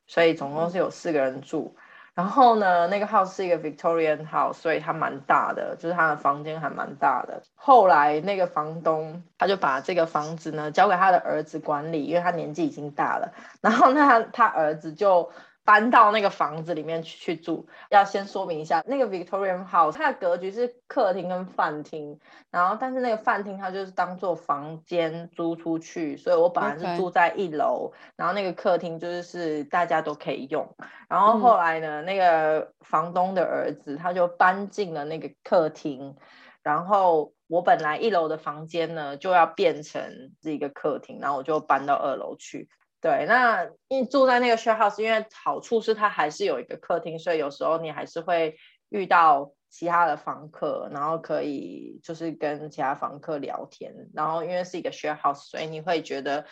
[0.06, 1.76] 所以总共是有四个人住。
[2.18, 7.44] 然后呢，那个 house 是一个 Victorian house，所以它蛮大的，就是它的房间还蛮大的。
[7.54, 13.32] 后来那个房东他就把这个房子呢交给他的儿子管理，因为他年纪已经大了。
[13.62, 15.30] 然后那，他他儿子就
[15.68, 17.68] 搬到那个房子里面去去住。
[17.90, 22.18] 要先说明一下，那个 Victorian house 它的格局是客厅跟饭厅，
[22.50, 30.74] 然后但是那个饭厅它就是当做房间租出去，所以我本来是住在一楼然后那个客厅就是是大家都可以用。
[31.10, 36.16] 然后后来呢，那个房东的儿子他就搬进了那个客厅，
[36.64, 42.70] 然后我本来一楼的房间呢就要变成是一个客厅，然后我就搬到二楼去。
[43.08, 48.58] 对，那因为住在那个 share house，因为好处是它还是有一个客厅，所以有时候你还是会
[48.90, 53.94] 遇到其他的房客，然后可以就是跟其他房客聊天。
[54.14, 56.44] 然后因为是一个 share house，所以你会觉得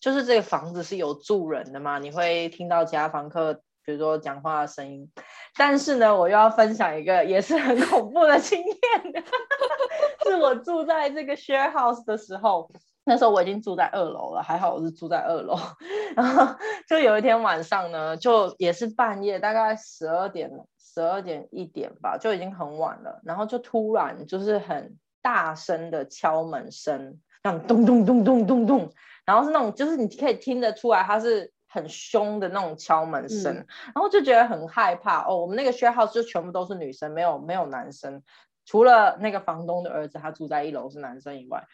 [0.00, 5.08] 就是这个房子是有住人的嘛，你会听到其他房客比如说讲话的声音。
[5.56, 9.24] 但是呢，我又要分享一个也是很恐怖的经验，
[10.26, 12.68] 是我住在这个 share house 的时候。
[13.10, 15.58] 那时候我已经住在二楼了，还好我是住在二楼。
[16.14, 16.54] 然后
[16.86, 23.20] 就有一天晚上呢，就也是半夜，大概十二点、十二点一点吧，就已经很晚了。
[23.24, 28.92] 然后就突然就是很大声的敲门声，那种咚咚咚咚咚咚，
[29.26, 35.36] 然后是那种就是你可以听得出来它是很凶的那种敲门声，嗯然后就觉得很害怕哦。
[35.36, 38.22] 我们那个 share house 就全部都是女生，没有没有男生，
[38.64, 41.64] 除了那个房东的儿子他住在一楼是男生以外。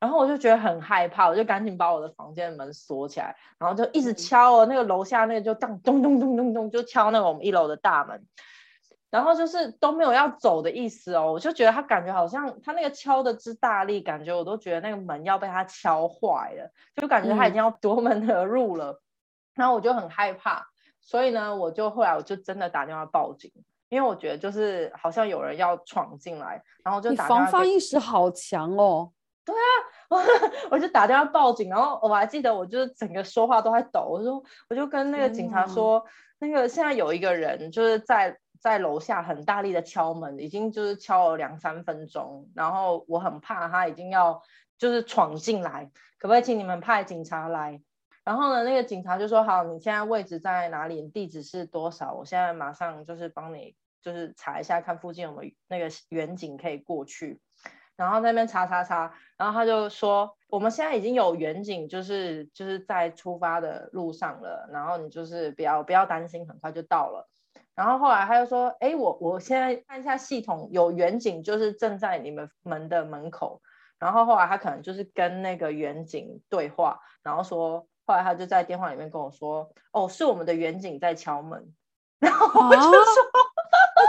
[0.00, 4.16] 然后我就觉得很害怕，我就赶紧把我的房间的门锁起来，然后就一直嗯。
[4.16, 8.26] 敲哦，那个楼下那个就当咚咚咚咚咚，就敲那个我们一楼的大门，
[9.10, 19.00] 然后就是都没有要走的意思哦，我就觉得他感觉好像他那个敲的之大力，感觉我都觉得那个门要被他敲坏了，就感觉他已经要夺门而入了，
[19.54, 20.66] 然后我就很害怕，
[21.00, 23.52] 所以呢，我就后来我就真的打电话报警，
[23.88, 29.12] 因为我觉得就是好像有人要闯进来，然后就你打电话防范意识好强哦。
[30.08, 30.22] 我
[30.70, 36.04] 我就打电话报警，然后我还记得我就是整个说话都在抖，我说我就跟那个警察说，
[36.38, 44.42] 那个现在有一个人就是在在楼下很大力的敲门，已经就是敲了两三分钟，然后我很怕他已经要
[44.78, 47.82] 就是闯进来，可不可以请你们派警察来？
[48.24, 51.06] 然后呢，那个警察就说好，你现在位置在哪里？
[51.08, 52.14] 地址是多少？
[52.14, 57.42] 我现在马上就是帮你就是查一下，看附近有没有那个远景可以过去。
[57.96, 67.28] 然后那边查查查，然后他就说我们现在已经有远景，就是就是在出发的路上了，然后你就是不要不要担心，很快就到了。
[67.74, 73.60] 然后后来他就说，哎，我我现在看一下系统，有远景就是正在你们门的门口。
[73.98, 81.72] 然后后来他可能就是跟那个远景对话，然后说，后来他就在电话里面跟我说，哦，是我们的远景在敲门。
[82.20, 82.94] 然后我就说，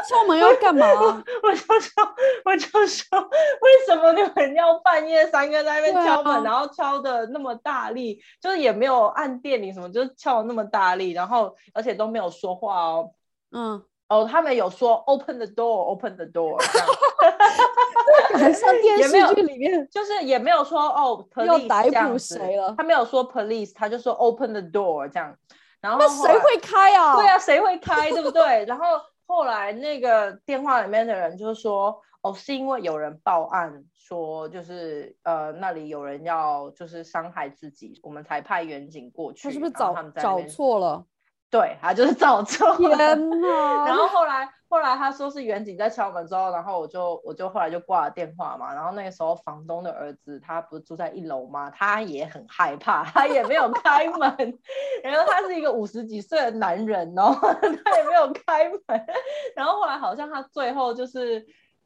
[0.10, 0.86] 敲门要干嘛？
[1.44, 2.04] 我就说，
[2.46, 13.12] 我就说，为什么你们要半夜三更在那边敲门，啊然后敲的那么大力，就是也没有按电铃什么，就是敲的那么大力，然后而且都没有说话哦。
[13.52, 16.88] 嗯，哦，他们有说 open the door，open the door，这样
[18.42, 25.34] 很像电也没有视剧里面就是也没有说哦要 police 逮捕谁了他没有说 police，他就说 open the door 这样。
[25.82, 27.16] 然后那谁会开啊？
[27.16, 28.66] 对啊，谁会开，对不对？
[28.66, 28.86] 然后
[29.26, 39.48] 后来那个电话里面的人就说，哦，是因为有人报案说，就是呃那里有人要就是伤害自己，我们才派远警过去。
[39.48, 40.40] 他是不是找找？
[40.48, 41.06] 错了？
[41.50, 42.98] 对，他就是找错了。
[42.98, 43.86] 天 哪！
[43.86, 48.74] 然后后来后来他说是远景在敲门之后，然后我就我就后来就挂了电话嘛。
[48.74, 51.70] 然后那个时候房东的儿子他不是住在一楼吗？
[51.70, 54.20] 他也很害怕，他也没有开门。
[55.04, 59.06] 然后他是一个五十几岁的男人哦， 他也没有开门。
[59.56, 61.46] 然后后来好像他最后就是。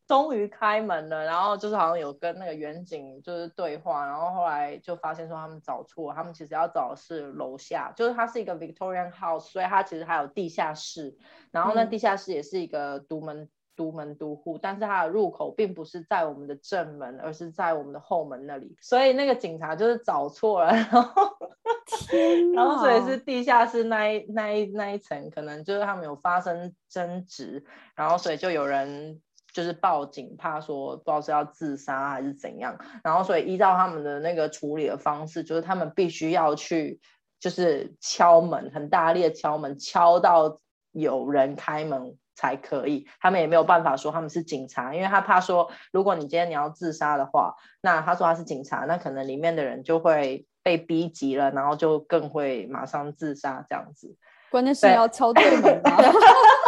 [0.09, 11.15] 终于开门了，然后就是好像有跟那个远景就是对话，然后后来就发现说他们找错，他们其实要找的是楼下，就是它是一个 Victorian House，所以它其实还有地下室，
[11.51, 11.89] 然后呢，嗯。
[11.91, 21.37] 地下室也是一个独门独门独户，但是它的入口并不是在我们的正门，而是在我们的后门那里，所以那个警察就是找错了，然后
[21.85, 27.63] 天然后所以是地下室那一那一那一层，可能就是他们有发生争执，
[27.95, 29.21] 然后所以就有人
[29.53, 36.99] 就是报警，怕说不知道是要自杀还是怎样，然后所以依照他们的那个处理的方式，就是他们必须要去
[37.39, 40.59] 就是敲门，很大力的敲门，敲到
[40.91, 42.17] 有人开门。
[42.35, 54.15] 才可以，他们也没有办法说他们是警察，因为他怕说，如果你今天你要自杀的话，那他说他是警察，那可能里面的人就会被逼急了，然后就更会马上自杀这样子。
[54.49, 55.97] 关键是要敲对门啊！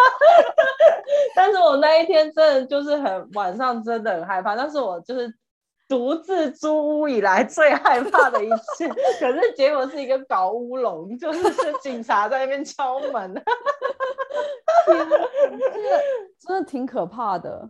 [1.36, 5.34] 但是我那一天真的就是很晚上真的很害怕，但是我就是
[5.88, 8.88] 独自租屋以来最害怕的一次。
[9.20, 13.34] 可是结果是一个搞乌龙，就是是警察在那边敲门。
[14.86, 15.18] 天哪
[15.50, 16.02] 这个
[16.40, 17.70] 真的挺可怕的。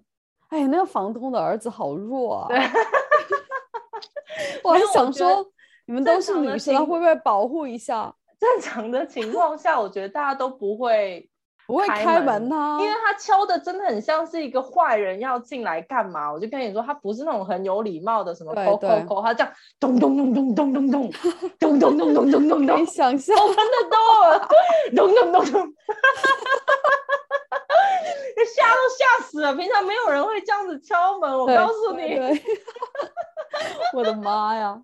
[0.49, 2.47] 哎，那个房东的儿子好弱啊！
[4.63, 5.45] 我还想说，
[5.85, 8.13] 你们都是女生，会不会保护一下？
[8.37, 11.29] 正常的情况下，我觉得大家都不会
[11.67, 16.31] 不会开开门门啊呐、因为他敲的真的很像是一个坏人要进来干嘛？
[16.31, 21.11] 我就跟你说，他不是那种很有礼貌的什么对扣扣扣，他这样咚咚咚咚咚咚咚
[21.59, 24.39] 咚咚咚咚咚咚咚可以咚想象，，open the door，
[24.95, 25.61] 咚咚咚咚，
[28.55, 29.53] 吓都吓死了。
[29.55, 32.01] 平常没有人会这样子敲门，我对告诉你。
[32.15, 32.41] 对对
[33.93, 34.81] 我的妈呀！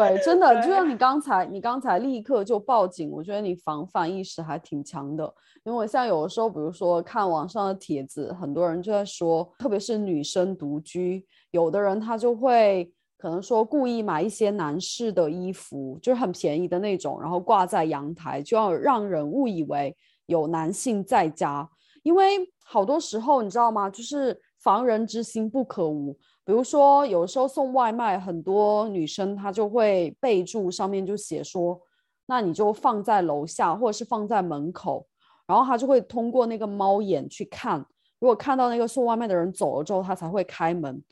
[0.00, 5.24] 对，真的，就像你刚才，你刚才立刻就报警，我觉得你防范意识还挺强的。
[5.62, 21.68] 因为我像有的时候，比如说看网上的帖子，很多人就在说，特别是女生独居，有的人他就会可能说故意买一些男士的衣服，就是很便宜的那种，然后挂在阳台，就要让人误以为有男性在家。
[22.02, 23.90] 因为好多时候你知道吗？
[23.90, 26.16] 就是防人之心不可无。
[26.44, 31.80] 比如说，有时候送外卖，很多女生她就会备注上面就写说，
[32.26, 35.06] 那你就放在楼下或者是放在门口，
[35.46, 37.78] 然后她就会通过那个猫眼去看，
[38.18, 41.02] 如果看到那个送外卖的人走了之后，她才会开门。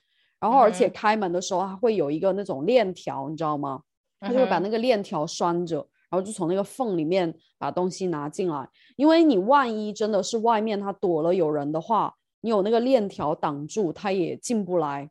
[0.41, 3.83] 然后而且开门的时候，它会有一个那种链条，你知道吗？
[4.21, 5.77] 她就会把那个链条拴着，
[6.11, 8.69] 然后就从那个缝里面把东西拿进来。
[8.97, 15.09] 因为你万一真的是外面他躲了有人的话，你有那个链条挡住，他也进不来。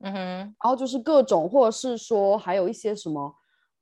[0.00, 3.34] 嗯哼，然后就是各种，或者是说还有一些什么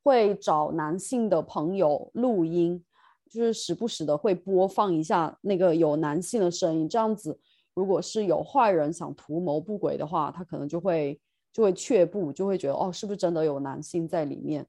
[0.03, 2.83] 会找男性的朋友录音，
[3.29, 7.39] 就是时不时的会播放一下那个有男性的声音，这样子，
[7.75, 11.19] 如果是有坏人想图谋不轨的话，他可能就会
[11.53, 14.65] 就会却步，就会觉得哦，是不是真的有男性在里面？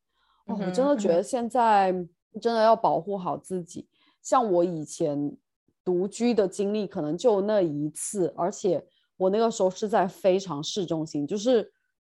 [0.46, 1.92] 哦，我真的觉得现在
[2.40, 3.88] 真的要保护好自己。
[4.20, 5.34] 像我以前
[5.84, 8.84] 独居的经历，可能就那一次，而且
[9.18, 11.70] 我那个时候是在非常市中心，就是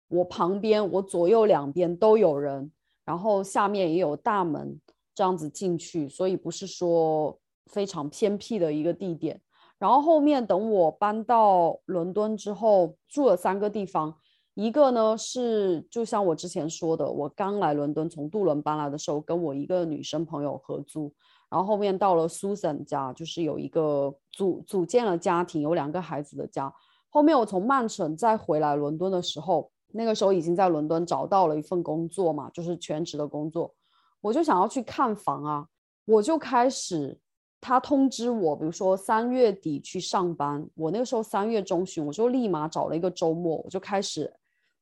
[0.08, 2.70] 我旁边、我左右两边都有人，
[3.04, 4.78] 然后下面也有大门
[5.14, 7.36] 这样子进去，所以不是说
[7.66, 9.40] 非常偏僻的一个地点。
[9.78, 14.14] 然后后面等我搬到伦敦之后，住了三个地方，
[14.52, 21.10] 一个呢是就像我之前说的，我刚来伦敦从杜伦搬来的时候，跟我一个女生朋友合租。
[21.48, 26.72] 然后后面到了 Susan 家，就是有一个组组建了家庭，有两个孩子的家。
[27.10, 33.74] 后面我从曼城再回来伦敦的时候，那个时候已经在伦敦找到了一份工作嘛，就是全职的工作。
[34.20, 35.66] 我就想要去看房啊，
[36.04, 37.18] 我就开始
[37.60, 44.32] 他通知我，比如说三月底去上班，我那个时候三月中旬，我就立马找了一个周末，我就开始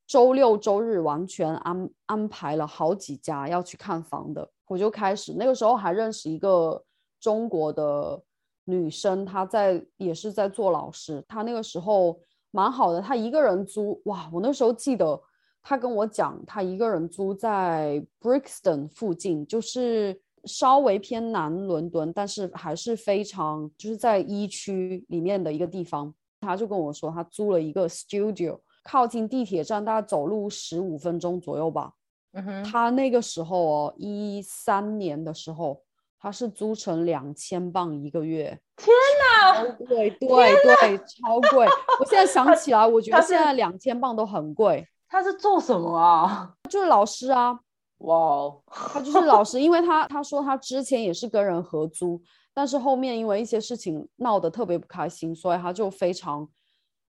[0.05, 6.83] 周六周日完全安安排了好几家要去看房的，我就开始那个时候还认识一个
[7.19, 8.21] 中国的
[8.69, 12.19] 女生，她在也是在做老师，她那个时候
[12.51, 15.19] 蛮好的，她一个人租，哇，我那时候记得
[15.61, 20.21] 她跟我讲，她一个人租在 Brixton 附近，就是。
[20.45, 26.15] 稍微偏南伦敦，但是还是非常就是在一区里面的一个地方。
[26.39, 31.91] 她就跟我说，她租了一个 studio，靠近地铁站，大概走路十五分钟左右吧。
[32.31, 35.81] 嗯哼，他那个时候哦，一三年的时候，
[36.19, 38.59] 他是租成两千镑一个月。
[38.75, 38.87] 天
[39.21, 39.63] 哪！
[39.63, 41.65] 超贵，对对，超贵。
[41.99, 44.85] 我现在 想起来，我觉得他现在两千镑都很贵。
[45.07, 46.53] 他是做什么啊？
[46.69, 47.57] 就是老师啊，
[47.99, 52.21] 哇哦，他就是老师，因为他他说他之前也是跟人合租，
[52.53, 56.47] 但是后面因为一些事情闹得特别不开心，所以他就非常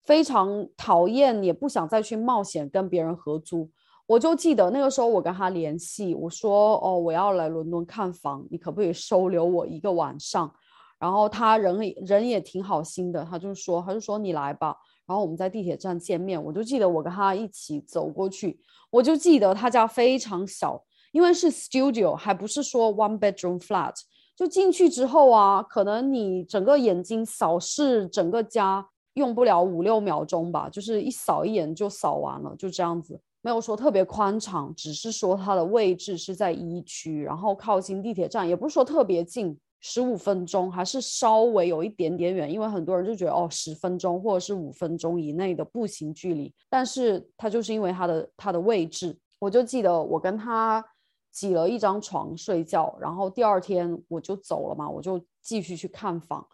[0.03, 3.69] 非常讨厌，也不想再去冒险跟别人合租。
[4.07, 10.51] 我就记得那个时候我跟他联系，我说哦我要来伦敦看房，你可不可以收留我一个晚上？
[10.97, 16.41] 然后他人人也挺好心的，他就说他就说你来吧，然后我们在地铁站见面。
[16.41, 20.81] 我就记得我跟他一起走过去，我就记得他家非常小，
[21.11, 23.93] 因为是 studio，还不是说 one bedroom flat。
[24.35, 50.83] 就进去之后啊，可能你整个眼睛扫视整个家用不了五六秒钟吧，就是一扫一眼就扫完了，就这样子，没有说特别宽敞，只是说它的位置是在一区，然后靠近地铁站，也不是说特别近，十五分钟还是稍微有一点点远，因为很多人就觉得哦，十分钟或者是五分钟以内的步行距离，但是它就是因为它的它的位置，我就记得我跟他
[51.31, 56.45] 挤了一张床睡觉，然后第二天我就走了嘛，我就继续去看房。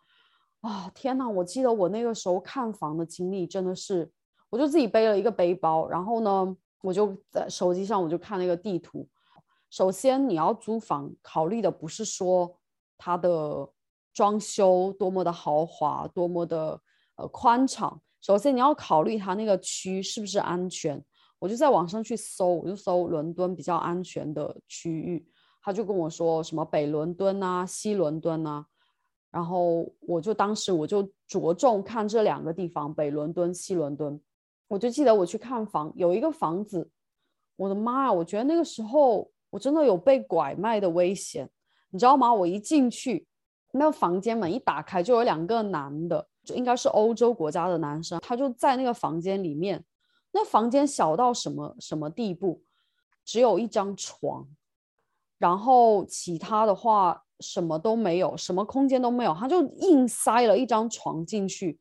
[0.62, 1.28] 啊，天呐！
[1.28, 4.10] 我记得我那个时候看房的经历真的是，
[4.50, 9.08] 我就自己背了一个背包，然后呢，我就在手机上我就看那个地图。
[9.70, 12.60] 首先你要租房，考虑的不是说
[12.98, 13.70] 它的
[14.14, 16.80] 装修多么的豪华，多么的
[17.16, 21.02] 呃宽敞，首先你要考虑它那个区是不是安全。
[21.40, 25.26] 我就在网上去搜，我就搜伦敦比较安全的区域，
[25.62, 28.66] 他就跟我说什么北伦敦啊、西伦敦啊，
[29.32, 34.22] 然后我就当时我就着重看这两个地方，北伦敦、西伦敦。
[34.68, 36.90] 我就记得我去看房，有一个房子，
[37.56, 38.12] 我的妈呀！
[38.12, 41.50] 我觉得那个时候我真的有被拐卖的危险，
[41.90, 42.34] 你知道吗？
[42.34, 43.28] 我一进去，
[43.72, 49.84] 那个房间门一打开，就有两个男的，就应该是欧洲国家的男生，他就在那个房间里面。
[50.32, 52.64] 那房间小到什么什么地步？
[53.24, 54.48] 只有一张床，
[55.38, 61.80] 然后其他的话什么都没有，什么空间都没有，他就硬塞了一张床进去。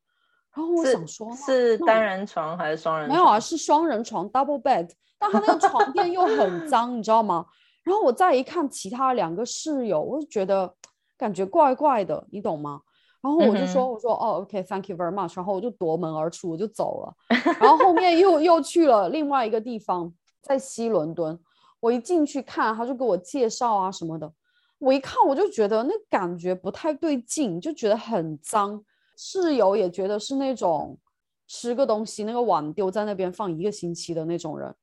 [0.54, 3.16] 然后我想说，是单人床还是双人床？
[3.16, 7.46] 没有啊，是双人床 double bed，但他那个床垫又很脏，你知道吗？
[7.82, 10.74] 然后我再一看其他两个室友，我就觉得
[11.16, 12.80] 感觉怪怪的，你懂吗？
[13.22, 17.14] 然后我就说，嗯我说哦，OK，thank、you very much，然后我就夺门而出，我就走了。
[17.60, 21.38] 然后后面又又去了另外一个地方，在西伦敦。
[21.80, 24.32] 我一进去看，他就给我介绍啊什么的。
[24.78, 28.84] 我一看我就觉得那感觉不太对劲，就觉得很脏。
[29.16, 30.98] 室友也觉得是那种
[31.46, 34.74] 吃个东西那个碗丢在那边放一个星期的那种人。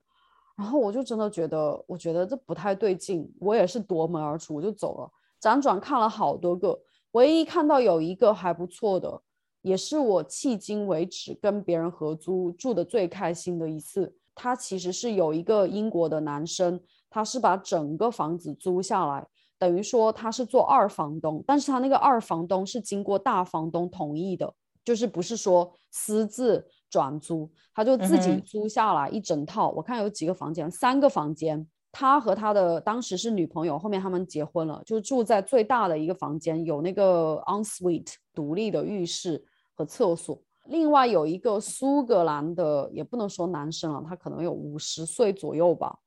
[0.55, 5.09] 然后我就真的觉得，我觉得这不太对劲，我也是夺门而出，我就走了。
[5.41, 6.77] 辗转看了好多个，
[7.11, 9.21] 唯一看到有一个还不错的，
[9.61, 14.13] 也是我迄今为止跟别人合租住的最开心的一次。
[14.35, 19.25] 他其实是有一个英国的男生，他是把整个房子租下来，
[19.59, 24.51] 等于说他是做二房东，但是他那个二房东是经过大房东同意的，
[24.83, 29.69] 就是不是说私自转租，他就自己租下来一整套。
[29.71, 31.67] 我看有几个房间，三个房间。
[31.91, 39.43] 他和他的当时是女朋友，后面他们结婚了，就住在最大的一个房间，有那个 ensuite 独立的浴室
[39.73, 40.39] 和厕所。
[40.67, 45.97] 另外有一个苏格兰的，也不能说男生了，他可能有五十岁左右吧，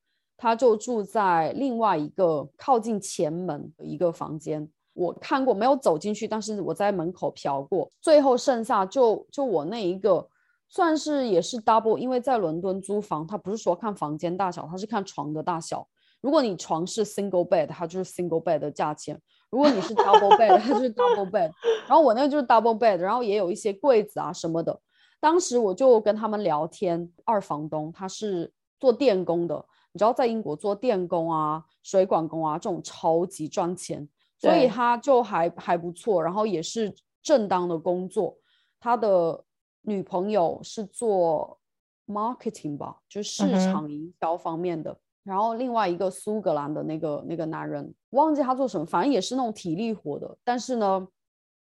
[0.42, 4.68] 他就住在另外一个靠近前门的一个房间。
[4.92, 7.88] 我看过，没有走进去，但是我在门口瞟过。
[8.00, 10.28] 最后剩下就就我那一个，
[10.68, 15.86] 算是也是 double，因为在伦敦租房，它不是说看房间大小，它是看床的大小。
[16.20, 19.16] 如果你床是 single bed，它就是 single bed 的价钱；
[19.48, 21.52] 如果你是 double bed，它就是 double bed。
[21.86, 24.76] 然后我那个就是 double bed，然后也有一些柜子啊什么的。
[25.20, 38.36] 当时我就跟他们聊天，二房东他是做电工的，你知道在英国做电工啊、水管工啊这种超级赚钱，所以他就还还不错，然后也是正当的工作。
[38.80, 39.44] 他的
[39.82, 41.58] 女朋友是做
[42.06, 44.96] marketing 吧，就市嗯哼场营销方面的。
[45.24, 50.36] 然后另外一个苏格兰的那个那个男人，忘记他做什么，反正也是那种体力活的。
[50.42, 51.06] 但是呢，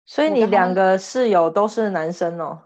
[0.06, 2.58] 所以你两个室友都是男生哦。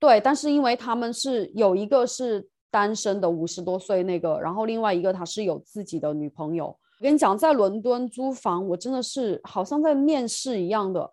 [0.00, 6.66] 对，但是因为他们是有一个是单身的五十多岁那个，然后另外一个他是有自己的女朋友。
[6.66, 11.12] 我跟你讲，在伦敦租房，我真的是好像在面试一样的。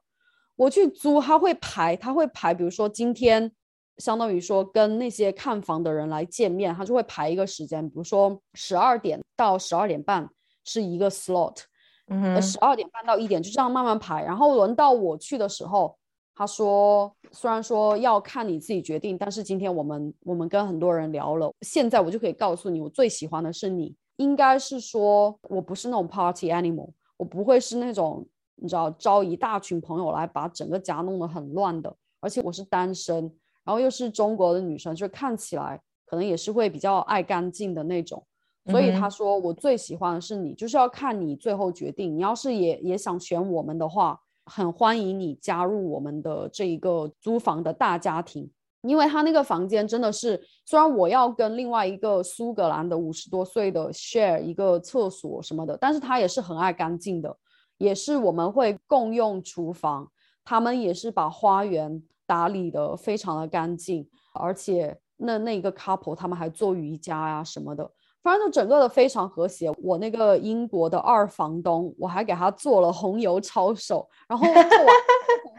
[0.57, 3.51] 我去租，他会排，他会排，比如说今天，
[3.97, 10.27] 相当于说跟那些看房的人来见面，他就会排一个时间，比如说十二点到十二点半
[10.65, 11.59] 是一个 slot，
[12.07, 14.23] 呃，嗯哼，十二点半到一点就这样慢慢排。
[14.23, 15.97] 然后轮到我去的时候，
[16.37, 23.95] 他说虽然说要看你自己决定，但是今天我们我们跟很多人聊了，现在我就可以告诉你，我最喜欢的是你。
[24.17, 33.15] 应该是说我不是那种 party animal，我不会是那种你知道招一大群朋友来把整个家弄得很乱的，而且我是单身，
[33.63, 38.23] 然后又是中国的女生，就看起来可能也是会比较爱干净的那种。
[38.69, 42.15] 所以他说我最喜欢的是你，就是要看你最后决定。
[42.15, 48.49] 你要是也也想选我们的话，很欢迎你加入我们的这一个租房的大家庭。
[48.83, 57.35] 因为他那个房间真的是，虽然我要跟另外一个苏格兰的五十多岁的 share 一个厕所什么的，但是他也是很爱干净的，
[57.79, 60.09] 也是我们会共用厨房，
[60.45, 67.91] 他们也是把花园打理的非常的干净，而且那那个 couple 他们还做瑜伽呀、什么的，
[68.27, 69.71] 反正就整个的非常和谐。
[69.81, 74.53] 我那个英国的二房东，我还给他做了红油抄手，然后我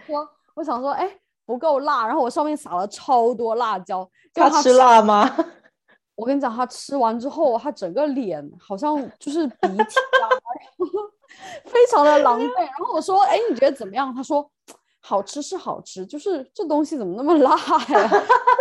[0.06, 1.10] 说， 我想说，哎。
[1.48, 4.06] 不够辣，然后我上面撒了超多辣椒。
[4.34, 5.34] 他吃辣吗？
[6.14, 9.94] 我跟你讲，他吃完之后，他整个脸好像就是鼻涕
[11.64, 12.58] 非常的狼狈。
[12.58, 14.46] 然后我说：“哎，你觉得怎么样？”他说
[15.00, 18.10] ：“好吃是好吃，就是这东西怎么那么辣呀？”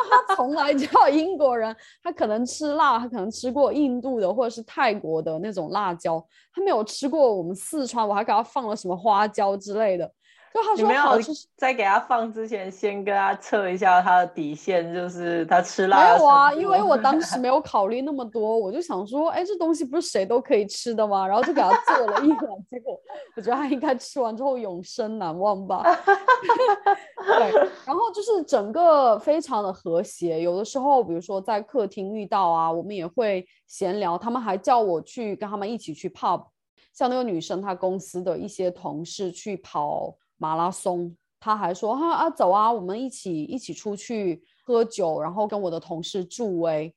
[0.09, 10.11] 他从来叫英国人，他可能吃辣，他可能吃过印度的或者是泰国的那种辣椒，他没有吃过我们四川，我还给他放了什么花椒之类的。
[10.55, 21.27] 就他说没有好吃是在给他放之前，先跟他测一下他的底线，就是他吃辣没有啊，因为我当时没有考虑那么多，我就想说，哎，这东西不是谁都可以吃的吗？
[21.27, 22.39] 然后就给他做了一碗，
[22.69, 22.97] 结果
[23.35, 25.83] 我觉得他应该吃完之后永生难忘吧。
[27.19, 27.51] 对，
[27.85, 36.45] 然后就是整个非常的和谐，有的时候比如说在客厅遇到啊，我们也会闲聊，他们还叫我去跟他们一起去 pub，
[36.93, 41.15] 像那个女生她公司的一些同事去跑马拉松。
[41.37, 46.91] 他还说哈啊走啊，我们一起一起出去喝酒，然后跟我的同事助威，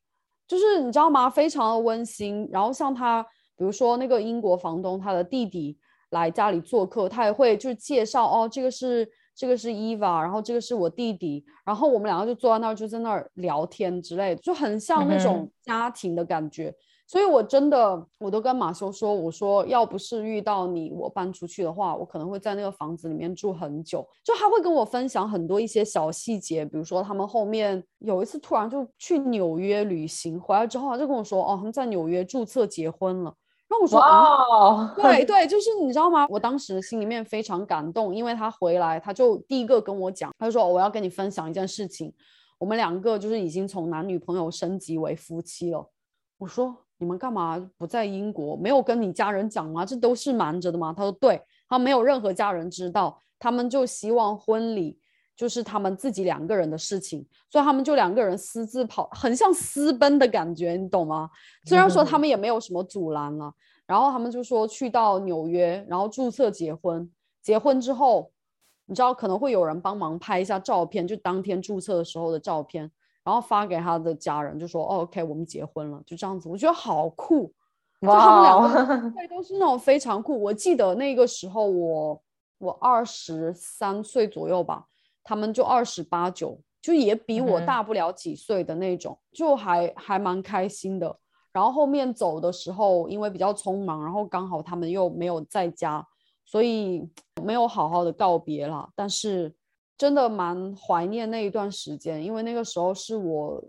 [0.46, 1.28] 就是你知道吗？
[1.28, 2.48] 非常的温馨。
[2.50, 3.22] 然后像他，
[3.56, 5.76] 比如说那个英国房东，他的弟弟
[6.10, 16.74] 来家里做客，他也会就是介绍哦，这个是这个是 Eva，然后这个是我弟弟，然后我们两个就坐在那儿就在那儿聊天之类的，就很像那种家庭的感觉。
[17.10, 24.06] 所以，我真的，我都跟马修说，我说要不是遇到你，我搬出去的话，我可能会在那个房子里面住很久。
[24.22, 33.34] 就他会跟我分享很多一些小细节，比如说他们后面有一次突然就去纽约旅行，回来之后他就跟我说，哦，他们在纽约注册结婚了。
[33.68, 36.26] 然后我说哦，对 对，就是你知道吗？
[36.28, 42.12] 我当时心里面非常感动，因为他回来，他就第一个跟我讲，他就说、哦我要跟你分享一件事情，
[42.58, 45.90] 我们两个就是已经从男女朋友升级为夫妻了。
[46.36, 48.56] 我说你们干嘛不在英国？
[48.56, 49.86] 没有跟你家人讲吗？
[49.86, 50.92] 这都是瞒着的吗？
[50.96, 54.98] 他说对，他没有任何家人知道，他们就希望婚礼
[55.36, 61.30] 就是他们自己两个人的事情，所以他们就两个人私自跑，很像私奔的感觉，你懂吗？
[61.64, 63.54] 虽然说他们也没有什么阻拦了，
[63.86, 67.08] 然后他们就说去到纽约，然后注册结婚，
[67.40, 68.32] 结婚之后，
[68.86, 72.90] 你知道可能会有人帮忙拍一下照片，就当天注册的时候的照片，
[73.28, 77.52] 然后发给他的家人，就说、哦、OK 我们结婚了，就这样子，我觉得好酷。
[78.00, 80.40] 就他们两个对，都是那种非常酷。
[80.40, 82.22] 我记得那个时候我
[82.56, 84.86] 我二十三岁左右吧，
[85.22, 91.14] 他们就二十八九，就也比我大不了几岁的那种，就还还蛮开心的。
[91.52, 96.02] 然后后面走的时候，因为比较匆忙，然后刚好他们又没有在家，
[96.46, 97.06] 所以
[97.44, 98.88] 没有好好的告别啦。
[98.96, 99.54] 但是
[99.98, 103.62] 真的蛮怀念那一段时间，因为那个时候是我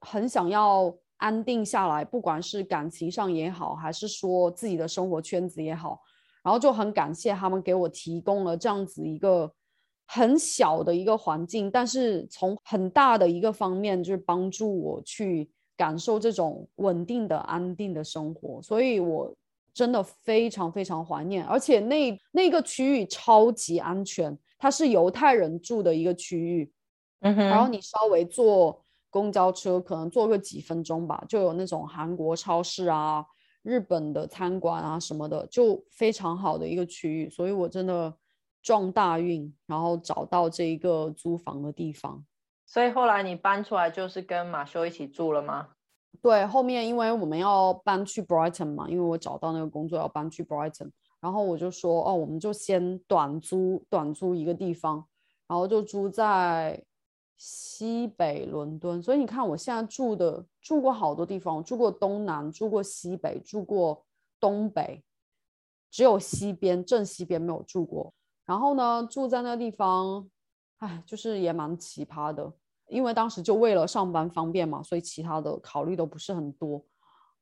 [0.00, 6.00] 很想要安定下来，不管是感情上也好，还是说自己的生活圈子也好，
[6.42, 9.52] 然后就很感谢他们给我提供了这样子一个
[10.06, 18.62] 很小的一个环境，但是从很大的一个方面，就是帮助我去感受这种稳定的、安定的生活。
[18.62, 19.34] 所以我
[19.74, 26.72] 真的非常非常怀念，而且那那个区域超级安全，它是犹太人住的一个区域，
[27.20, 33.24] 嗯哼，然后你稍微坐公交车，可能坐个几分钟吧，就有那种韩国超市啊、
[33.62, 38.14] 日本的餐馆啊什么的，就非常好的一个区域，所以我真的
[38.62, 42.24] 撞大运，然后找到这一个租房的地方。
[42.64, 45.68] 所以后来你搬出来就是跟马修一起住了吗？
[46.22, 50.90] 对，后面因为我们要搬去 Brighton 嘛，因为我找到那个工作要搬去 Brighton，
[51.20, 55.04] 然后我就说哦，我们就先短租短租一个地方，
[55.46, 56.82] 然后就住在
[57.36, 59.02] 西北伦敦。
[59.02, 64.04] 所以你看，我现在住的住过好多地方，我住过东南，住过西北，住过
[64.38, 65.02] 东北，
[65.90, 68.12] 只有西边正西边没有住过。
[68.44, 70.28] 然后呢，住在那个地方，
[70.78, 72.52] 哎，就是也蛮奇葩的。
[72.88, 76.80] 因为当时就为了上班方便嘛，所以其他的考虑都不是很多，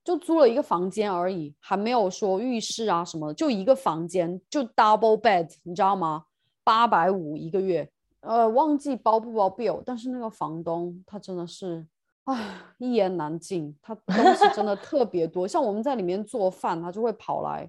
[0.05, 6.26] 就租了一个房间而已，还没有说浴室啊什么的，就一个房间，就 double bed，你知道吗？
[6.62, 7.90] 八百五一个月，
[8.20, 11.86] 呃，忘记包不包 bill，但是那个房东他真的是，
[12.24, 17.68] 唉，一言难尽，他东西真的 特别多，像我们在里面做饭，他就会跑来，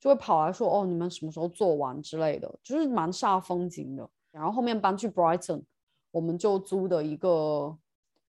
[0.00, 4.08] 就会跑来说，哦，你们什么时候做完之类的，就是蛮煞风景的。
[4.30, 5.62] 然后后面搬去 Brighton。
[6.12, 7.76] 我们就租的一个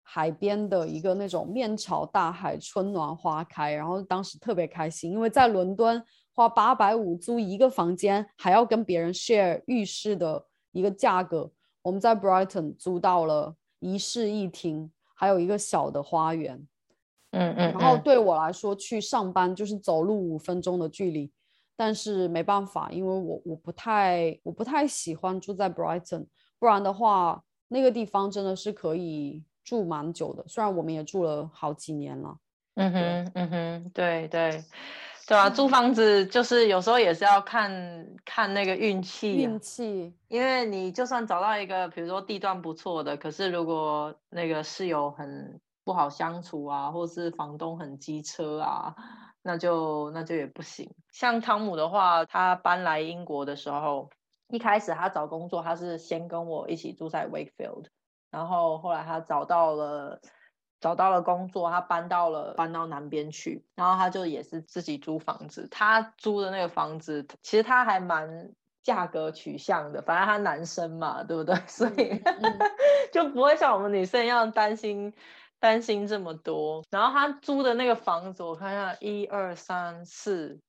[0.03, 11.51] 海边的一个那种面朝大海，春暖花开，然后当时特别开心，因为在伦敦花八百五租一个房间，还要跟别人 share 浴室的一个价格，
[11.81, 16.67] 我们在 Brighton 租到了一室一厅，还有一个小的花园。
[17.31, 21.31] 嗯嗯，然后对我来说去上班就是走路五分钟的距离，
[21.75, 26.27] 但是没办法，因为我我不太我不太喜欢住在 Brighton，
[26.59, 27.43] 不然的话。
[27.69, 32.37] 那个地方真的是可以住蛮久的，虽然我们也住了好几年了。
[32.75, 34.63] 嗯哼，嗯哼，对对
[35.27, 37.71] 对啊，租房子就是有时候也是要看
[38.25, 40.13] 看那个运气，运气。
[40.27, 48.95] 因为你就算找到一个，比如说地段不错的，可是如果那个室友很不好相处啊，或是房东很机车啊，
[49.41, 50.89] 那就那就也不行。
[51.11, 54.09] 像汤姆的话，他搬来英国的时候。
[54.49, 57.85] 一开始他找工作，他是先跟我一起住在 Wakefield，
[58.33, 60.19] 然后后来他找到了
[60.79, 65.67] 找到了工作，他搬到了搬到南边去，然后他就也是自己租房子。
[65.69, 71.55] 他租的那个房子其实他还蛮价格取向的，反正他男生嘛，对不对？
[71.67, 72.19] 所以
[73.13, 75.13] 就不会像我们女生一样担心
[75.59, 76.83] 担心这么多。
[76.89, 80.59] 然后他租的那个房子，我看一下，一二三四。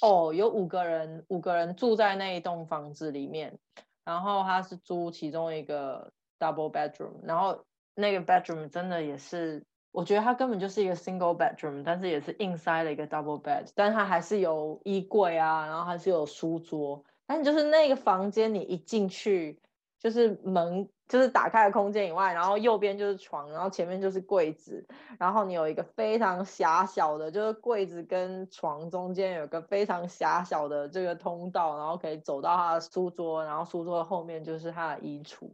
[0.00, 3.56] 哦，有五个人，五个人住在那一栋房子里面，
[4.04, 6.12] 然后他是租其中一个
[6.44, 7.64] double bedroom，然后
[7.94, 19.58] 那个 bedroom 真的也是，我觉得它根本就是一个 single bedroom，但是也是硬塞了一个 double bed，但它还是有衣柜啊，然后还是有书桌，但就是那个房间你一进去。
[19.96, 24.86] 就是门，就是打开的空间以外，然后右边就是床，然后前面就是柜子，
[25.18, 35.48] 然后你有一个非常狭小的，就是柜子跟床中间有个非常狭小的这个通道，然后可以走到他的书桌，然后书桌后面就是他的衣橱，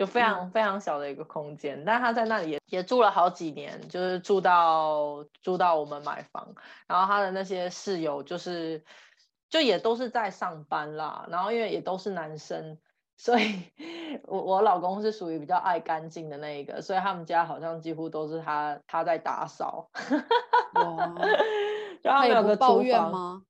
[0.00, 1.84] 就非常非常小的一个空间。
[1.84, 6.54] 但他在那里也也住了好几年，就是住到住到我们买房，
[6.86, 8.82] 然后他的那些室友就是
[9.50, 12.78] 就也都是在上班啦，然后因为也都是男生。
[13.18, 13.62] 所以，
[14.24, 19.90] 我我老公是属于比较爱干净的那一个，所以他们家好像几乎都是他他在打扫。
[20.72, 21.14] 哇，
[22.02, 23.42] 他有个抱怨吗？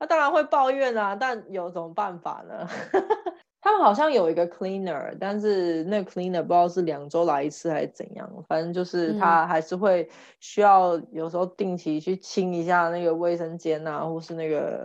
[0.00, 2.66] 他当然会抱怨啊，但有什么办法呢？
[3.62, 10.08] 他们好像有一个 cleaner，但是那个 cleaner 不知道是两周来一次还是怎样，反正就是他还是会
[10.40, 14.84] 需要有时候定期去清一下那个卫生间啊，或是那个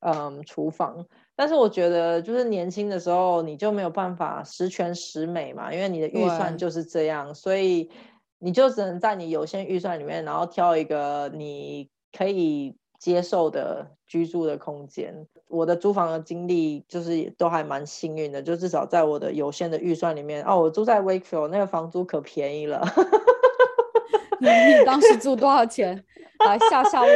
[0.00, 1.04] 嗯厨房。
[1.34, 7.90] 但是我觉得，就是年轻的时候你就没有办法十全十美嘛，因为你的预算就是这样，所以
[8.38, 15.14] 你就只能在你有限预算里面，然后挑一个你可以接受的居住的空间。
[15.46, 20.42] 我的租房的经历就是都还蛮幸运的，就至少在我的有限的预算里面。
[20.44, 22.84] 哦，我住在 Wakefield，那个房租可便宜了。
[24.40, 26.04] 你当时住多少钱？
[26.44, 27.06] 来吓吓我！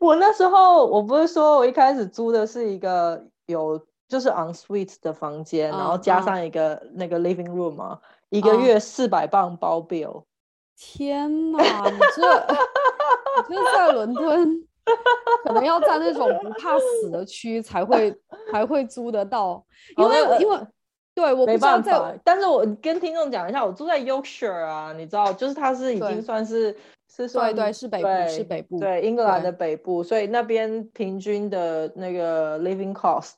[0.00, 8.00] 我那时候我不是说我一开始租的是一个有就是 on suite 的房间，然后加上一个那个 living room 嘛，
[8.30, 10.24] 一个月四百磅包 bill。
[10.74, 11.58] 天哪！
[11.90, 12.46] 你这
[13.48, 14.66] 你这在伦敦
[15.44, 18.14] 可能要在那种不怕死的区才会
[18.50, 19.64] 才会租得到，
[19.96, 20.58] 因为因为。
[21.14, 22.10] 对，我没办法。
[22.24, 26.74] 但是我跟听众讲一下，我住在 Yorkshire 啊，你知道，就是它是已经算是
[27.06, 33.34] 是算对是北部对是北部对英格兰的北部，所以那边平均的那个 living cost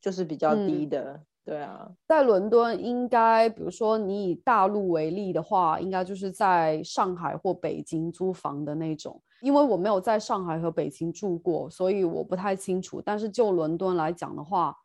[0.00, 9.20] 就是比较低嗯的，对啊，在伦敦，应该比如说你以大陆为例的话，应该就是在上海或北京租房的那种。
[9.40, 13.00] 因为我没有在上海和北京住过，所以我不太清楚。
[13.04, 14.76] 但是就伦敦来讲的话，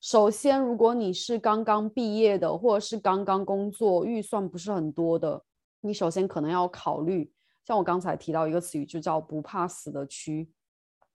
[0.00, 5.42] 首先如果你是刚刚毕业的，或者是刚刚工作，预算不是很多的，
[5.80, 7.32] 你首先可能要考虑，
[7.64, 10.50] 像我刚才提到一个词语，就叫不怕死的区。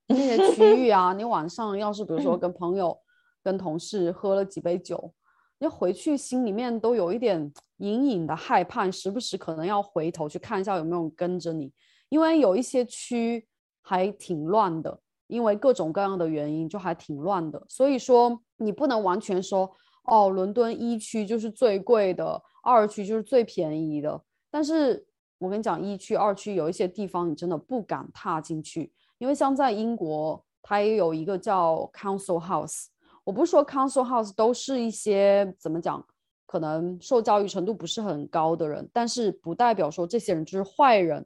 [0.08, 3.00] 那些区域啊，你晚上要是比如说跟朋友、
[3.44, 5.14] 跟同事喝了几杯酒，
[5.60, 11.72] 你回去心里面都有一点隐隐的害怕，时不时可能要回头去看一下有没有人跟着你，
[12.10, 13.48] 因为有一些区
[13.82, 19.72] 还挺乱的，因为各种各样的原因就还挺乱的，所以说你不能完全说
[20.06, 25.06] 哦，伦敦一区就是最贵的，二区就是最便宜的，但是
[25.38, 28.92] 我跟你讲，一区、二区有一些地方你真的不敢踏进去。
[29.20, 32.88] 因为像在英国，它也有一个叫 council house。
[33.24, 36.04] 我不是说 council house 都是一些怎么讲，
[36.46, 41.26] 可能受教育程度不是很高的人，但是不代表说这些人就是坏人。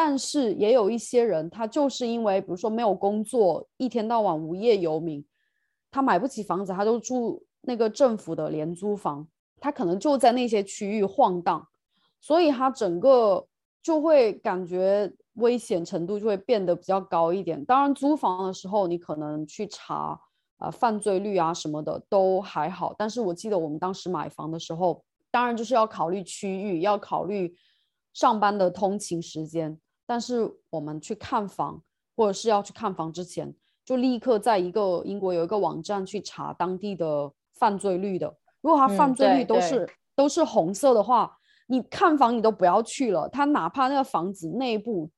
[0.00, 5.26] 但是也有一些人，他就是因为比如说没有工作，一天到晚无业游民，
[5.90, 9.26] 他买不起房子，他就住那个政府的廉租房，
[9.58, 11.66] 他可能就在那些区域晃荡，
[12.20, 13.44] 所以他整个
[13.82, 17.64] 就会感觉危险程度就会变得比较高一点。
[17.64, 20.16] 当然，租房的时候你可能去查
[20.58, 27.52] 呃犯罪率啊什么的都还好，但是我记得我们当时买房的时候，当然就是要考虑区域，要考虑
[28.12, 29.76] 上班的通勤时间。
[30.08, 31.82] 但是我们去看房
[32.16, 33.54] 或者是要去看房之前，
[33.84, 38.34] 就立刻在一个英国有一个网站去查当地的犯罪率的。
[38.62, 39.86] 如果他犯嗯罪率都是、
[40.16, 43.28] 都是红色的话，你看房你都不要去了。
[43.28, 45.10] 他哪怕那个房子内部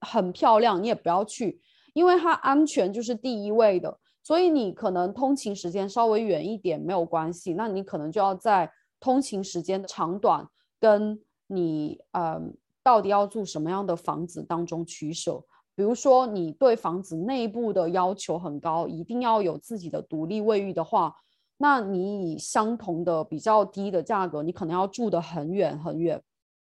[0.00, 1.60] 很漂亮，你也不要去，
[1.94, 3.98] 因为它安全就是第一位的。
[4.22, 8.70] 所以你可能通勤时间稍微远一点没有关系，那你可能就要在
[9.00, 10.46] 通勤时间的长短
[10.78, 12.40] 跟你呃
[12.82, 15.44] 到底要住什么样的房子当中取舍。
[15.74, 21.14] 比如说，你对房子内部的要求很高，一定要有自己的独立卫浴的话，
[21.56, 26.20] 那你以相同的比较低的价格，你可能要住得很远很远，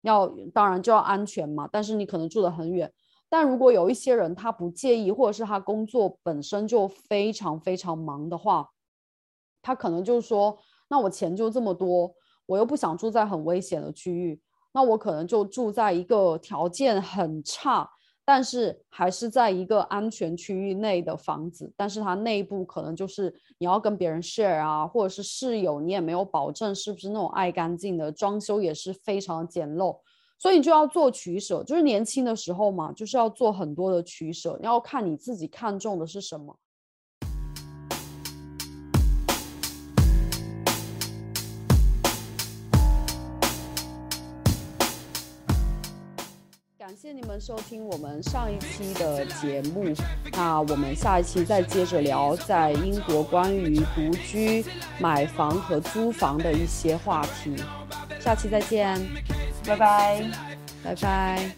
[0.02, 2.92] 要当然就要安全嘛，但是你可能住得很远。
[3.28, 8.70] 但如果有一些人他不介意，或者是他工作本身就非常非常忙的话，
[9.62, 10.56] 他可能就说，
[10.88, 12.14] 那我钱就这么多，
[12.46, 14.40] 我又不想住在很危险的区域，
[14.72, 17.90] 那我可能就住在一个条件很差，
[18.24, 29.98] 但是还是在一个安全区域内的房子，但是它内部可能就是你要跟别人 share 啊，或者是室友，你也没有保证是不是那种爱干净的，装修也是非常简陋。
[30.38, 36.56] 所以你就要做取舍，就是年轻的时候嘛，就是要做很多的取舍，你要看你自己看重的是什么。
[47.10, 49.92] 谢你们收听我们上一期的节目，
[50.30, 54.64] 那我们下一期再接着聊在英国关于独居、
[55.00, 57.56] 买房和租房的一些话题，
[58.20, 58.96] 下期再见，
[59.66, 60.24] 拜拜。
[60.84, 61.50] 拜拜。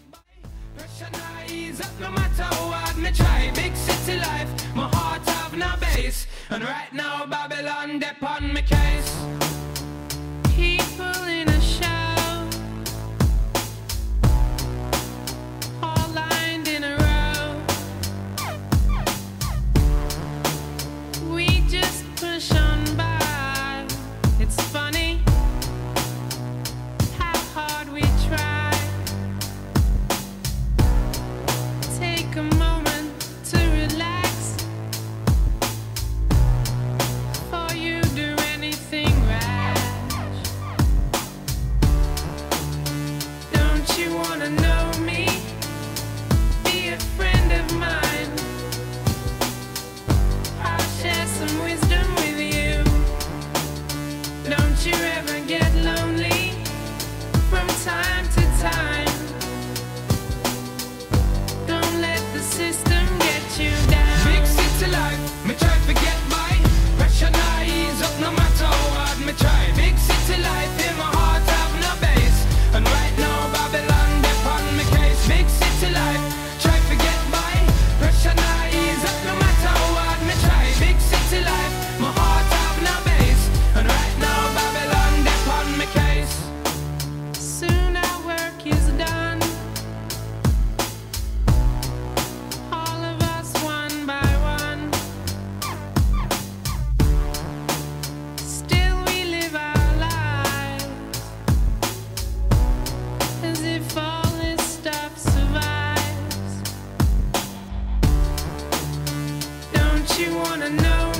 [110.19, 111.12] you wanna know.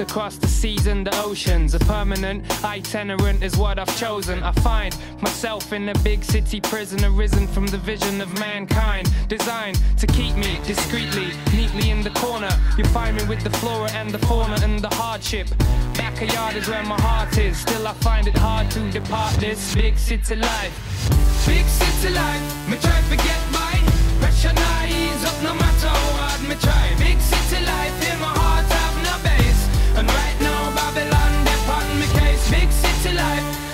[0.00, 1.74] Across the seas and the oceans.
[1.74, 4.42] A permanent itinerant is what I've chosen.
[4.42, 9.10] I find myself in a big city prison, arisen from the vision of mankind.
[9.28, 12.50] Designed to keep me discreetly, neatly in the corner.
[12.76, 15.48] You find me with the flora and the fauna and the hardship.
[15.94, 17.56] Backyard is where my heart is.
[17.58, 20.74] Still, I find it hard to depart this big city life.
[21.46, 23.74] Big city life, me try to get by.
[24.20, 24.52] Pressure
[24.86, 26.94] ease up no matter hard me try.
[26.98, 27.64] Big city
[32.50, 33.67] Mix it to life.